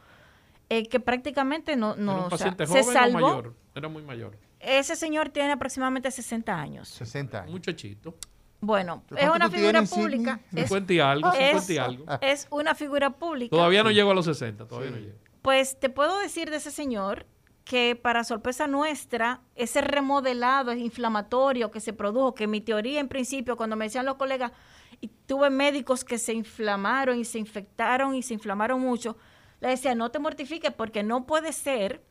[0.77, 3.19] eh, que prácticamente no, no ¿Era un o sea, paciente se joven o salvó.
[3.19, 3.53] mayor?
[3.75, 4.37] Era muy mayor.
[4.59, 6.87] Ese señor tiene aproximadamente 60 años.
[6.89, 7.51] 60 años.
[7.51, 8.15] Muchachito.
[8.61, 10.39] Bueno, ¿Cuánto es una figura pública.
[10.55, 12.05] Es, 50 y algo, 50 y es- algo.
[12.21, 13.49] es una figura pública.
[13.55, 15.17] Todavía no llego a los 60, todavía no llego.
[15.41, 17.25] Pues te puedo decir de ese señor
[17.65, 23.57] que para sorpresa nuestra, ese remodelado inflamatorio que se produjo, que mi teoría en principio,
[23.57, 24.51] cuando me decían los colegas,
[25.01, 29.17] y tuve médicos que se inflamaron y se infectaron y se inflamaron mucho,
[29.63, 32.03] le decía, no te mortifiques porque no puede ser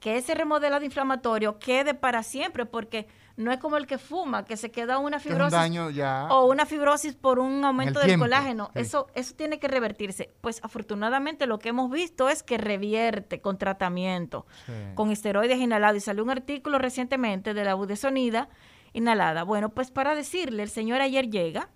[0.00, 3.06] que ese remodelado inflamatorio quede para siempre, porque
[3.36, 6.26] no es como el que fuma, que se queda una un fibrosis daño ya.
[6.30, 8.70] o una fibrosis por un aumento del tiempo, colágeno.
[8.74, 8.80] sí.
[8.80, 10.34] Eso, eso tiene que revertirse.
[10.40, 14.72] Pues afortunadamente lo que hemos visto es que revierte con tratamiento, Sí.
[14.96, 15.98] con esteroides inhalados.
[15.98, 18.48] Y salió un artículo recientemente de la budesonida
[18.92, 19.44] inhalada.
[19.44, 21.68] Bueno, pues para decirle, el señor ayer llega.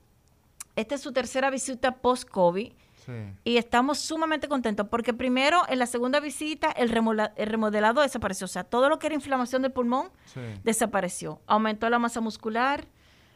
[0.75, 2.73] Esta es su tercera visita post-COVID.
[3.07, 3.13] Sí.
[3.45, 8.45] Y estamos sumamente contentos porque primero en la segunda visita el, remodelado desapareció.
[8.47, 10.41] O sea, todo lo que era inflamación del pulmón Sí.
[10.65, 11.41] desapareció.
[11.47, 12.87] Aumentó la masa muscular,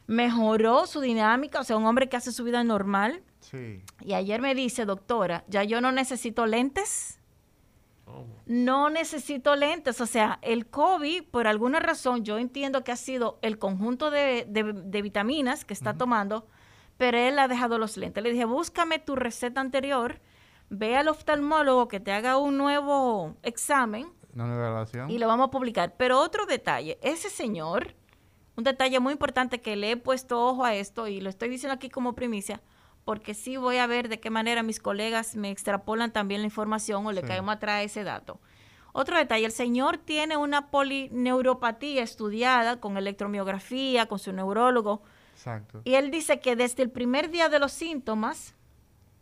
[0.09, 3.23] mejoró su dinámica, o sea, un hombre que hace su vida normal.
[3.39, 3.81] Sí.
[4.01, 7.17] Y ayer me dice, doctora, ya yo no necesito lentes.
[8.47, 10.01] No necesito lentes.
[10.01, 14.47] O sea, el COVID, por alguna razón, yo entiendo que ha sido el conjunto de,
[14.49, 16.49] de- de vitaminas que está tomando,
[17.01, 18.23] pero él ha dejado los lentes.
[18.23, 20.21] Le dije, búscame tu receta anterior,
[20.69, 25.11] ve al oftalmólogo que te haga un nuevo examen Una nueva evaluación.
[25.11, 25.95] y lo vamos a publicar.
[25.97, 27.95] Pero otro detalle, ese señor,
[28.55, 31.73] un detalle muy importante que le he puesto ojo a esto y lo estoy diciendo
[31.75, 32.61] aquí como primicia,
[33.07, 37.07] porque sí voy a ver de qué manera mis colegas me extrapolan también la información
[37.07, 37.29] o le Sí.
[37.29, 38.41] caemos atrás ese dato.
[38.93, 45.01] Otro detalle, el señor tiene una polineuropatía estudiada con electromiografía, con su neurólogo,
[45.41, 45.81] Exacto.
[45.85, 48.55] y él dice que desde el primer día de los síntomas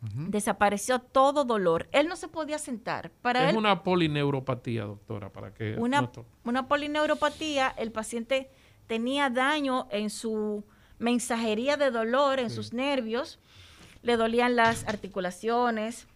[0.01, 1.87] desapareció todo dolor.
[1.91, 3.11] Él no se podía sentar.
[3.21, 8.49] Para Es él, una polineuropatía, doctora, para que una, nuestro- una polineuropatía, el paciente
[8.87, 10.63] tenía daño en su
[10.99, 13.39] mensajería de dolor, en sus nervios,
[14.01, 16.07] le dolían las articulaciones,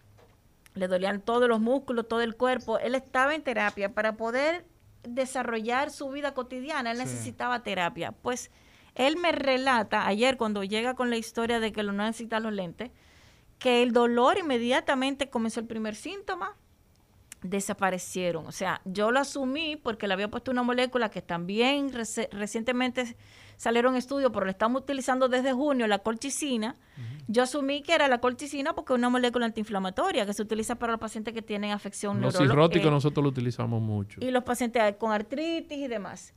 [0.74, 2.78] le dolían todos los músculos, todo el cuerpo.
[2.78, 4.64] Él estaba en terapia para poder
[5.02, 7.04] desarrollar su vida cotidiana, él Sí.
[7.04, 8.12] necesitaba terapia.
[8.12, 8.50] Pues
[8.94, 12.90] él me relata ayer cuando llega con la historia de que no necesita los lentes,
[13.58, 16.56] que el dolor inmediatamente comenzó el primer síntoma,
[17.42, 18.46] desaparecieron.
[18.46, 23.16] O sea, yo lo asumí porque le había puesto una molécula que también recientemente
[23.56, 26.76] salieron estudios, pero la estamos utilizando desde junio, la colchicina.
[27.28, 30.92] Yo asumí que era la colchicina porque es una molécula antiinflamatoria que se utiliza para
[30.92, 34.20] los pacientes que tienen afección Los cirróticos nosotros lo utilizamos mucho.
[34.22, 36.34] y los pacientes con artritis y demás.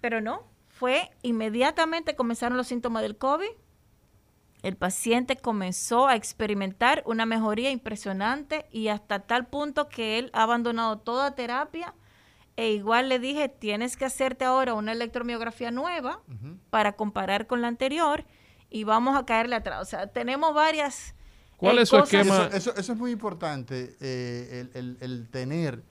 [0.00, 0.44] Pero no,
[0.78, 3.48] fue inmediatamente comenzaron los síntomas del COVID.
[4.62, 10.42] El paciente comenzó a experimentar una mejoría impresionante y hasta tal punto que él ha
[10.42, 11.94] abandonado toda terapia
[12.56, 16.20] e igual le dije, tienes que hacerte ahora una electromiografía nueva
[16.70, 18.24] para comparar con la anterior
[18.70, 19.80] y vamos a caerle atrás.
[19.82, 21.14] O sea, tenemos varias...
[21.58, 22.46] ¿Cuál eh, es su cosas- esquema?
[22.46, 25.82] Eso, eso- eso es muy importante, eh, el, el- el tener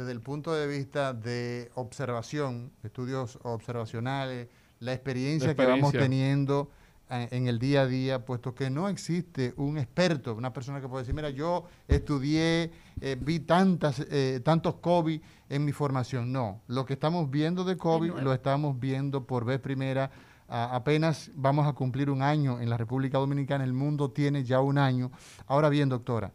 [0.00, 4.48] desde el punto de vista de observación, estudios observacionales,
[4.78, 6.70] la experiencia, La que vamos teniendo
[7.10, 10.88] eh, en el día a día, puesto que no existe un experto, una persona que
[10.88, 12.70] puede decir, mira, yo estudié,
[13.02, 15.20] eh, vi tantas, eh, tantos COVID
[15.50, 16.32] en mi formación.
[16.32, 20.10] No, lo que estamos viendo de COVID lo estamos viendo por vez primera.
[20.48, 24.60] A- apenas vamos a cumplir un año en la República Dominicana, el mundo tiene ya
[24.62, 25.10] un año.
[25.46, 26.32] Ahora bien, doctora,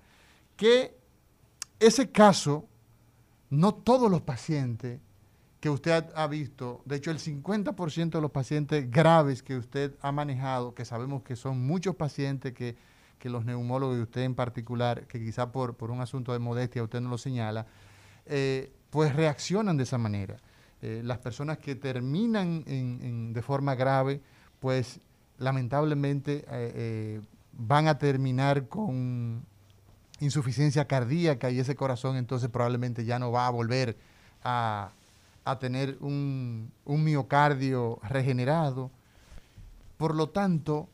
[0.56, 0.96] que
[1.80, 2.68] ese caso
[3.56, 5.00] no todos los pacientes
[5.60, 10.12] que usted ha, visto, de hecho el 50% de los pacientes graves que usted ha
[10.12, 12.76] manejado, que sabemos que son muchos pacientes que,
[13.24, 17.02] los neumólogos y usted en particular, que quizá por, por un asunto de modestia usted
[17.02, 17.66] no lo señala,
[18.28, 20.38] eh, pues reaccionan de esa manera.
[20.84, 22.64] Eh, las personas que terminan
[23.34, 24.22] de forma grave,
[24.60, 25.00] pues
[25.40, 27.20] lamentablemente eh,
[27.54, 29.44] van a terminar con
[30.20, 33.98] insuficiencia cardíaca y ese corazón entonces probablemente ya no va a volver
[34.44, 34.92] a,
[35.60, 38.92] tener un, miocardio regenerado.
[39.98, 40.90] Por lo tanto,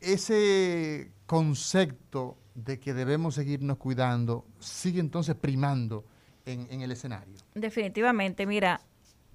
[0.00, 6.04] ese concepto de que debemos seguirnos cuidando sigue entonces primando
[6.46, 7.34] en, el escenario.
[7.54, 8.80] Definitivamente, mira,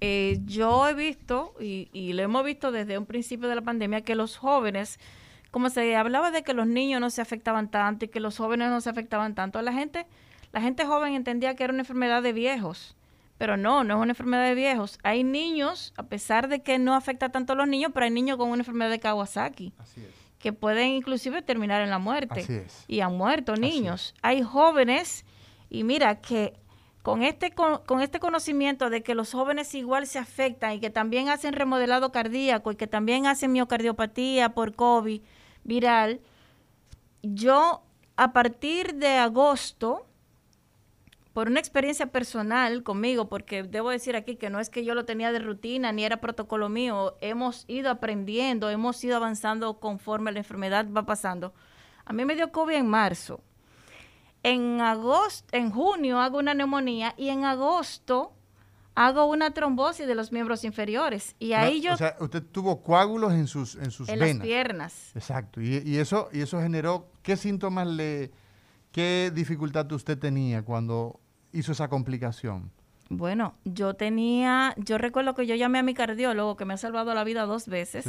[0.00, 4.02] eh, yo he visto, y, y, lo hemos visto desde un principio de la pandemia,
[4.02, 4.98] que los jóvenes
[5.54, 8.70] como se hablaba de que los niños no se afectaban tanto y que los jóvenes
[8.70, 10.04] no se afectaban tanto, la gente,
[10.50, 12.96] la gente joven entendía que era una enfermedad de viejos.
[13.38, 14.98] Pero no, no es una enfermedad de viejos.
[15.04, 18.36] Hay niños, a pesar de que no afecta tanto a los niños, pero hay niños
[18.36, 19.72] con una enfermedad de Kawasaki.
[20.40, 22.66] Que pueden inclusive terminar en la muerte.
[22.88, 24.12] Y han muerto niños.
[24.22, 25.24] Hay jóvenes,
[25.70, 26.54] y mira que
[27.02, 31.28] con este, con, este conocimiento de que los jóvenes igual se afectan y que también
[31.28, 35.22] hacen remodelado cardíaco y que también hacen miocardiopatía por COVID,
[35.64, 36.20] viral,
[37.22, 37.82] yo
[38.16, 40.06] a partir de agosto,
[41.32, 45.04] por una experiencia personal conmigo, porque debo decir aquí que no es que yo lo
[45.04, 50.38] tenía de rutina ni era protocolo mío, hemos ido aprendiendo, hemos ido avanzando conforme la
[50.38, 51.52] enfermedad va pasando.
[52.04, 53.40] A mí me dio COVID en marzo.
[54.44, 58.33] En agosto, en junio hago una neumonía y en agosto
[58.94, 61.34] hago una trombosis de los miembros inferiores.
[61.38, 61.94] Y ahí yo...
[61.94, 65.10] O sea, usted tuvo coágulos en sus, en sus en las piernas.
[65.14, 65.60] Exacto.
[65.60, 67.08] Y, eso, y eso generó...
[67.22, 68.30] ¿Qué síntomas le...
[68.92, 71.20] ¿Qué dificultad usted tenía cuando
[71.52, 72.70] hizo esa complicación?
[73.08, 74.74] Bueno, yo tenía...
[74.76, 77.66] Yo recuerdo que yo llamé a mi cardiólogo, que me ha salvado la vida dos
[77.66, 78.06] veces.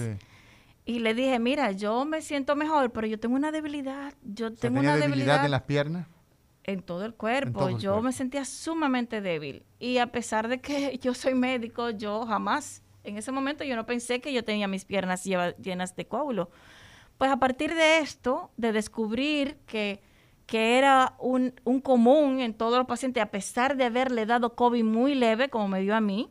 [0.85, 4.13] Y le dije, mira, yo me siento mejor, pero yo tengo una debilidad.
[4.23, 6.07] Yo tengo una debilidad, debilidad en las piernas
[6.67, 7.69] en todo el cuerpo.
[7.77, 9.63] yo me sentía sumamente débil.
[9.79, 13.85] Y a pesar de que yo soy médico, yo jamás, en ese momento yo no
[13.85, 16.49] pensé que yo tenía mis piernas llenas de coágulo.
[17.17, 20.01] Pues a partir de esto, de descubrir que,
[20.47, 24.83] que era un, un, común en todos los pacientes, a pesar de haberle dado COVID
[24.83, 26.29] muy leve, como me dio a mí,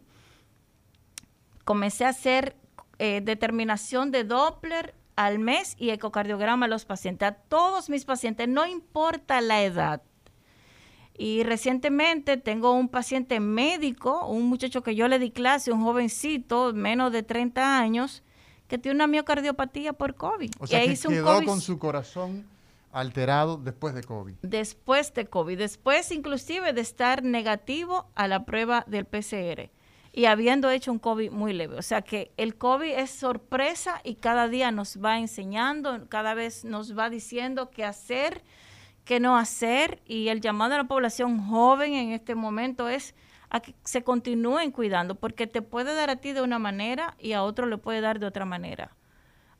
[1.64, 2.56] comencé a hacer
[2.98, 8.46] eh, determinación de Doppler al mes y ecocardiograma a los pacientes, a todos mis pacientes,
[8.48, 10.02] no importa la edad
[11.16, 16.72] y recientemente tengo un paciente médico, un muchacho que yo le di clase, un jovencito,
[16.72, 18.22] menos de 30 años,
[18.66, 20.50] que tiene una miocardiopatía por COVID.
[20.58, 22.46] O sea, que, quedó con su corazón
[22.90, 24.34] alterado después de COVID.
[24.42, 29.70] Después de COVID, después inclusive de estar negativo a la prueba del PCR
[30.12, 31.76] y habiendo hecho un COVID muy leve.
[31.76, 36.64] O sea que el COVID es sorpresa y cada día nos va enseñando, cada vez
[36.64, 38.42] nos va diciendo qué hacer
[39.04, 43.14] qué no hacer y el llamado a la población joven en este momento es
[43.50, 47.32] a que se continúen cuidando porque te puede dar a ti de una manera y
[47.32, 48.96] a otro le puede dar de otra manera.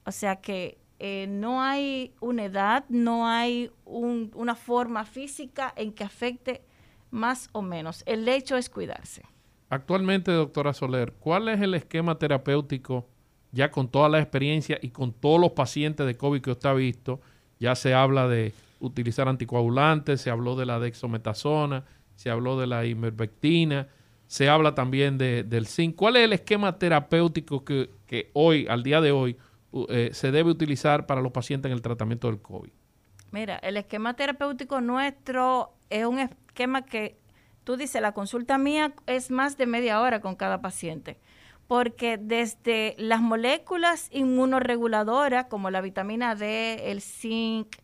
[0.05, 6.05] O sea que eh, no hay una edad, no hay una forma física en que
[6.05, 6.63] afecte
[7.11, 8.03] más o menos.
[8.07, 9.23] El hecho es cuidarse.
[9.71, 13.07] Actualmente, doctora Soler, ¿cuál es el esquema terapéutico
[13.53, 16.75] ya con toda la experiencia y con todos los pacientes de COVID que usted ha
[16.75, 17.21] visto?
[17.61, 21.85] Ya se habla de utilizar anticoagulantes, se habló de la dexometasona,
[22.15, 23.89] se habló de la ivermectina,
[24.27, 25.97] se habla también de, del zinc.
[25.97, 29.37] ¿Cuál es el esquema terapéutico que, hoy, al día de hoy,
[29.89, 32.71] eh, se debe utilizar para los pacientes en el tratamiento del COVID?
[33.33, 37.19] Mira, el esquema terapéutico nuestro es un esquema que
[37.65, 41.19] tú dices, la consulta mía es más de media hora con cada paciente,
[41.67, 47.75] porque desde las moléculas inmunoreguladoras como la vitamina D, el zinc,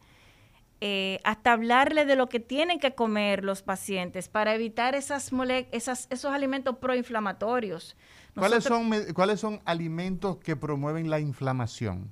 [0.83, 5.31] eh, hasta hablarle de lo que tienen que comer los pacientes para evitar esas,
[5.73, 7.97] esas esos alimentos proinflamatorios.
[8.35, 12.11] ¿Cuáles, son, ¿Cuáles son alimentos que promueven la inflamación?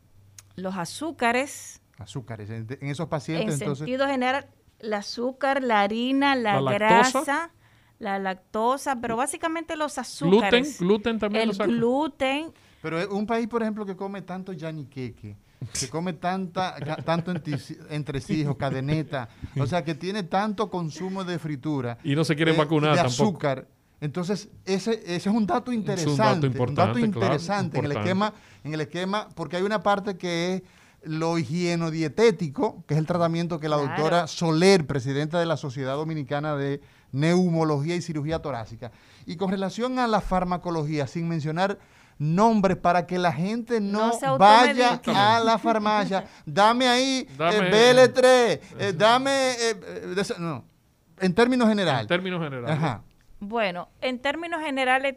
[0.57, 1.81] Los azúcares.
[1.97, 3.61] Azúcares, en, esos pacientes.
[3.63, 4.47] En sentido general,
[4.81, 7.53] el azúcar, la harina, la, grasa,
[7.99, 10.79] la lactosa, pero básicamente los azúcares.
[10.79, 11.51] Gluten, gluten también.
[11.51, 12.53] El gluten.
[12.83, 15.37] Pero un país, por ejemplo, que come tanto yaniqueque,
[15.79, 19.29] que come tanta, tanto entre hijos, cadeneta,
[19.59, 21.99] o sea, que tiene tanto consumo de fritura.
[22.05, 23.67] Y no se quiere vacunar de azúcar.
[24.01, 26.47] Entonces, ese, ese es un dato interesante.
[26.47, 28.33] un dato, interesante en el esquema,
[28.63, 30.63] en el esquema, porque hay una parte que es
[31.03, 36.57] lo higienodietético, que es el tratamiento que la doctora Soler, presidenta de la Sociedad Dominicana
[36.57, 36.81] de
[37.13, 38.93] neumología y cirugía torácica.
[39.27, 41.79] Y con relación a la farmacología, sin mencionar
[42.19, 48.93] nombres para que la gente no, vaya a la farmacia, dame ahí eh, BL3, eh,
[48.97, 49.53] dame...
[49.53, 49.75] Eh,
[50.39, 50.65] no,
[51.21, 52.03] en términos generales.
[52.03, 52.79] En términos generales.
[53.41, 55.17] Bueno, en términos generales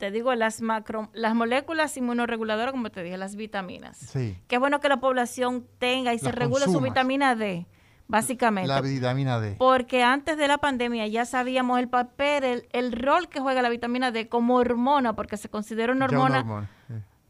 [0.00, 3.98] te digo, las macro, las moléculas inmunoreguladoras, como te dije, las vitaminas.
[3.98, 4.34] Sí.
[4.48, 7.66] Qué bueno que la población tenga y se regule su vitamina D,
[8.10, 8.68] básicamente.
[8.68, 9.56] La vitamina D.
[9.58, 14.10] Porque antes de la pandemia ya sabíamos el papel, el, rol que juega la vitamina
[14.10, 16.68] D como hormona, porque se considera una hormona,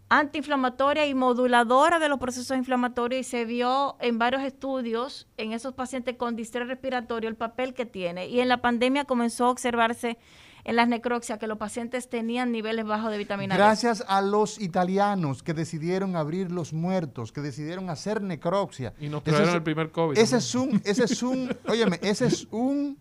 [0.09, 5.73] antiinflamatoria y moduladora de los procesos inflamatorios y se vio en varios estudios en esos
[5.73, 8.27] pacientes con distrés respiratorio el papel que tiene.
[8.27, 10.19] Y en la pandemia comenzó a observarse
[10.65, 13.59] en las necroxias que los pacientes tenían niveles bajos de vitamina D.
[13.59, 18.93] Gracias a los italianos que decidieron abrir los muertos, que decidieron hacer necroxia.
[19.01, 20.19] Y nos trajeron el primer COVID.
[20.19, 22.99] Ese es un, ese es un, óyeme, ese es un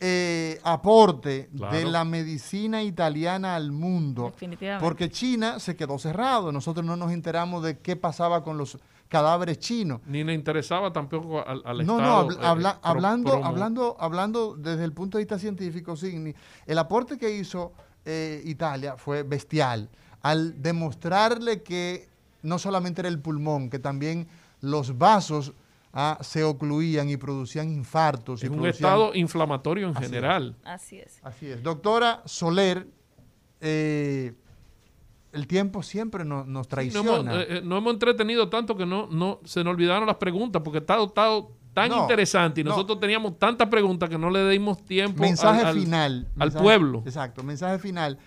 [0.00, 4.30] eh, aporte de la medicina italiana al mundo.
[4.32, 4.84] Definitivamente.
[4.84, 6.50] Porque China se quedó cerrado.
[6.50, 8.78] Nosotros no nos enteramos de qué pasaba con los
[9.12, 10.00] cadáveres chinos.
[10.06, 12.30] Ni le interesaba tampoco al, al no, Estado.
[12.30, 16.34] No, eh, hablando, hablando, hablando desde el punto de vista científico, Signi,
[16.64, 17.74] el aporte que hizo
[18.06, 19.90] eh, Italia fue bestial
[20.22, 22.08] al demostrarle que
[22.40, 24.28] no solamente era el pulmón, que también
[24.62, 25.52] los vasos
[25.92, 28.42] ah, se ocluían y producían infartos.
[28.42, 30.56] Es un estado inflamatorio en general.
[30.64, 31.20] Así es.
[31.22, 31.62] Así es.
[31.62, 32.86] Doctora Soler,
[33.60, 34.32] eh,
[35.32, 37.42] el tiempo siempre nos, traiciona.
[37.42, 40.78] Eh, eh, no, hemos, entretenido tanto que no, no se nos olvidaron las preguntas porque
[40.78, 45.62] está, estado tan interesante y nosotros teníamos tantas preguntas que no le dimos tiempo mensaje
[45.62, 47.02] al, final, al pueblo.
[47.06, 48.18] Exacto, mensaje final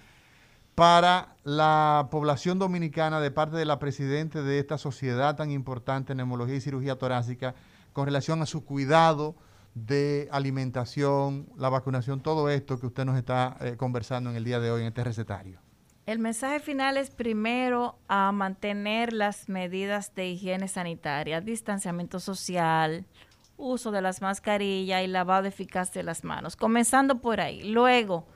[0.76, 6.18] para la población dominicana de parte de la presidenta de esta sociedad tan importante en
[6.18, 7.56] neumología y cirugía torácica
[7.94, 9.36] con relación a su cuidado
[9.73, 14.60] de alimentación, la vacunación, todo esto que usted nos está eh, conversando en el día
[14.60, 15.64] de hoy en este recetario.
[16.06, 23.06] El mensaje final es primero a mantener las medidas de higiene sanitaria, distanciamiento social,
[23.57, 27.64] uso de las mascarillas y lavado eficaz de las manos, comenzando por ahí.
[27.64, 28.27] Luego,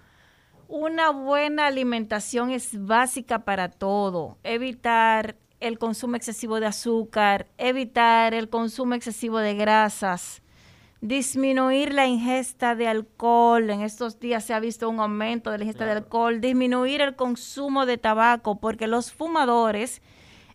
[0.67, 4.39] una buena alimentación es básica para todo.
[4.43, 10.41] Evitar el consumo excesivo de azúcar, evitar el consumo excesivo de grasas,
[11.01, 13.69] disminuir la ingesta de alcohol.
[13.69, 17.15] En estos días se ha visto un aumento de la ingesta de alcohol, disminuir el
[17.15, 20.01] consumo de tabaco, porque los fumadores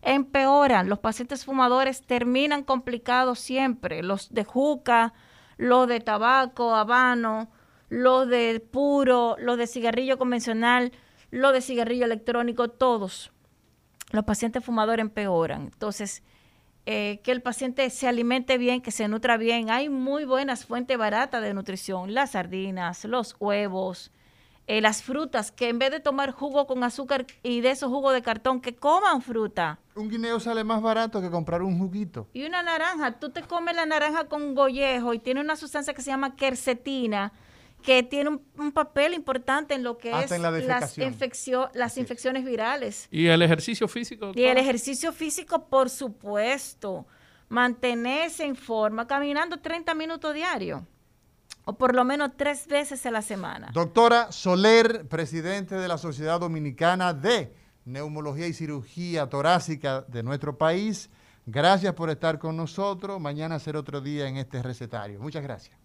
[0.01, 5.13] empeoran, los pacientes fumadores terminan complicados siempre, los de juca,
[5.57, 7.49] los de tabaco, habano,
[7.89, 10.91] los de puro, los de cigarrillo convencional,
[11.31, 13.31] los de cigarrillo electrónico, todos.
[14.11, 15.63] Los pacientes fumadores empeoran.
[15.63, 16.23] Entonces,
[16.85, 19.69] eh, que el paciente se alimente bien, que se nutra bien.
[19.69, 24.11] Hay muy buenas fuentes baratas de nutrición, las sardinas, los huevos,
[24.67, 28.13] eh, las frutas, que en vez de tomar jugo con azúcar y de esos jugos
[28.13, 29.79] de cartón, que coman fruta.
[29.95, 32.27] Un guineo sale más barato que comprar un juguito.
[32.33, 36.01] Y una naranja, tú te comes la naranja con gollejo y tiene una sustancia que
[36.01, 37.31] se llama quercetina,
[37.85, 40.97] que tiene un, papel importante en lo que es las,
[41.73, 43.07] las infecciones virales.
[43.11, 44.31] ¿Y el ejercicio físico?
[44.33, 47.05] Y el ejercicio físico, por supuesto.
[47.47, 50.85] Mantenerse en forma, caminando 30 minutos diario
[51.65, 53.69] o por lo menos tres veces a la semana.
[53.73, 57.53] Doctora Soler, presidente de la Sociedad Dominicana de
[57.85, 61.09] Neumología y Cirugía Torácica de nuestro país,
[61.45, 63.19] gracias por estar con nosotros.
[63.19, 65.19] Mañana será otro día en este recetario.
[65.19, 65.84] Muchas gracias.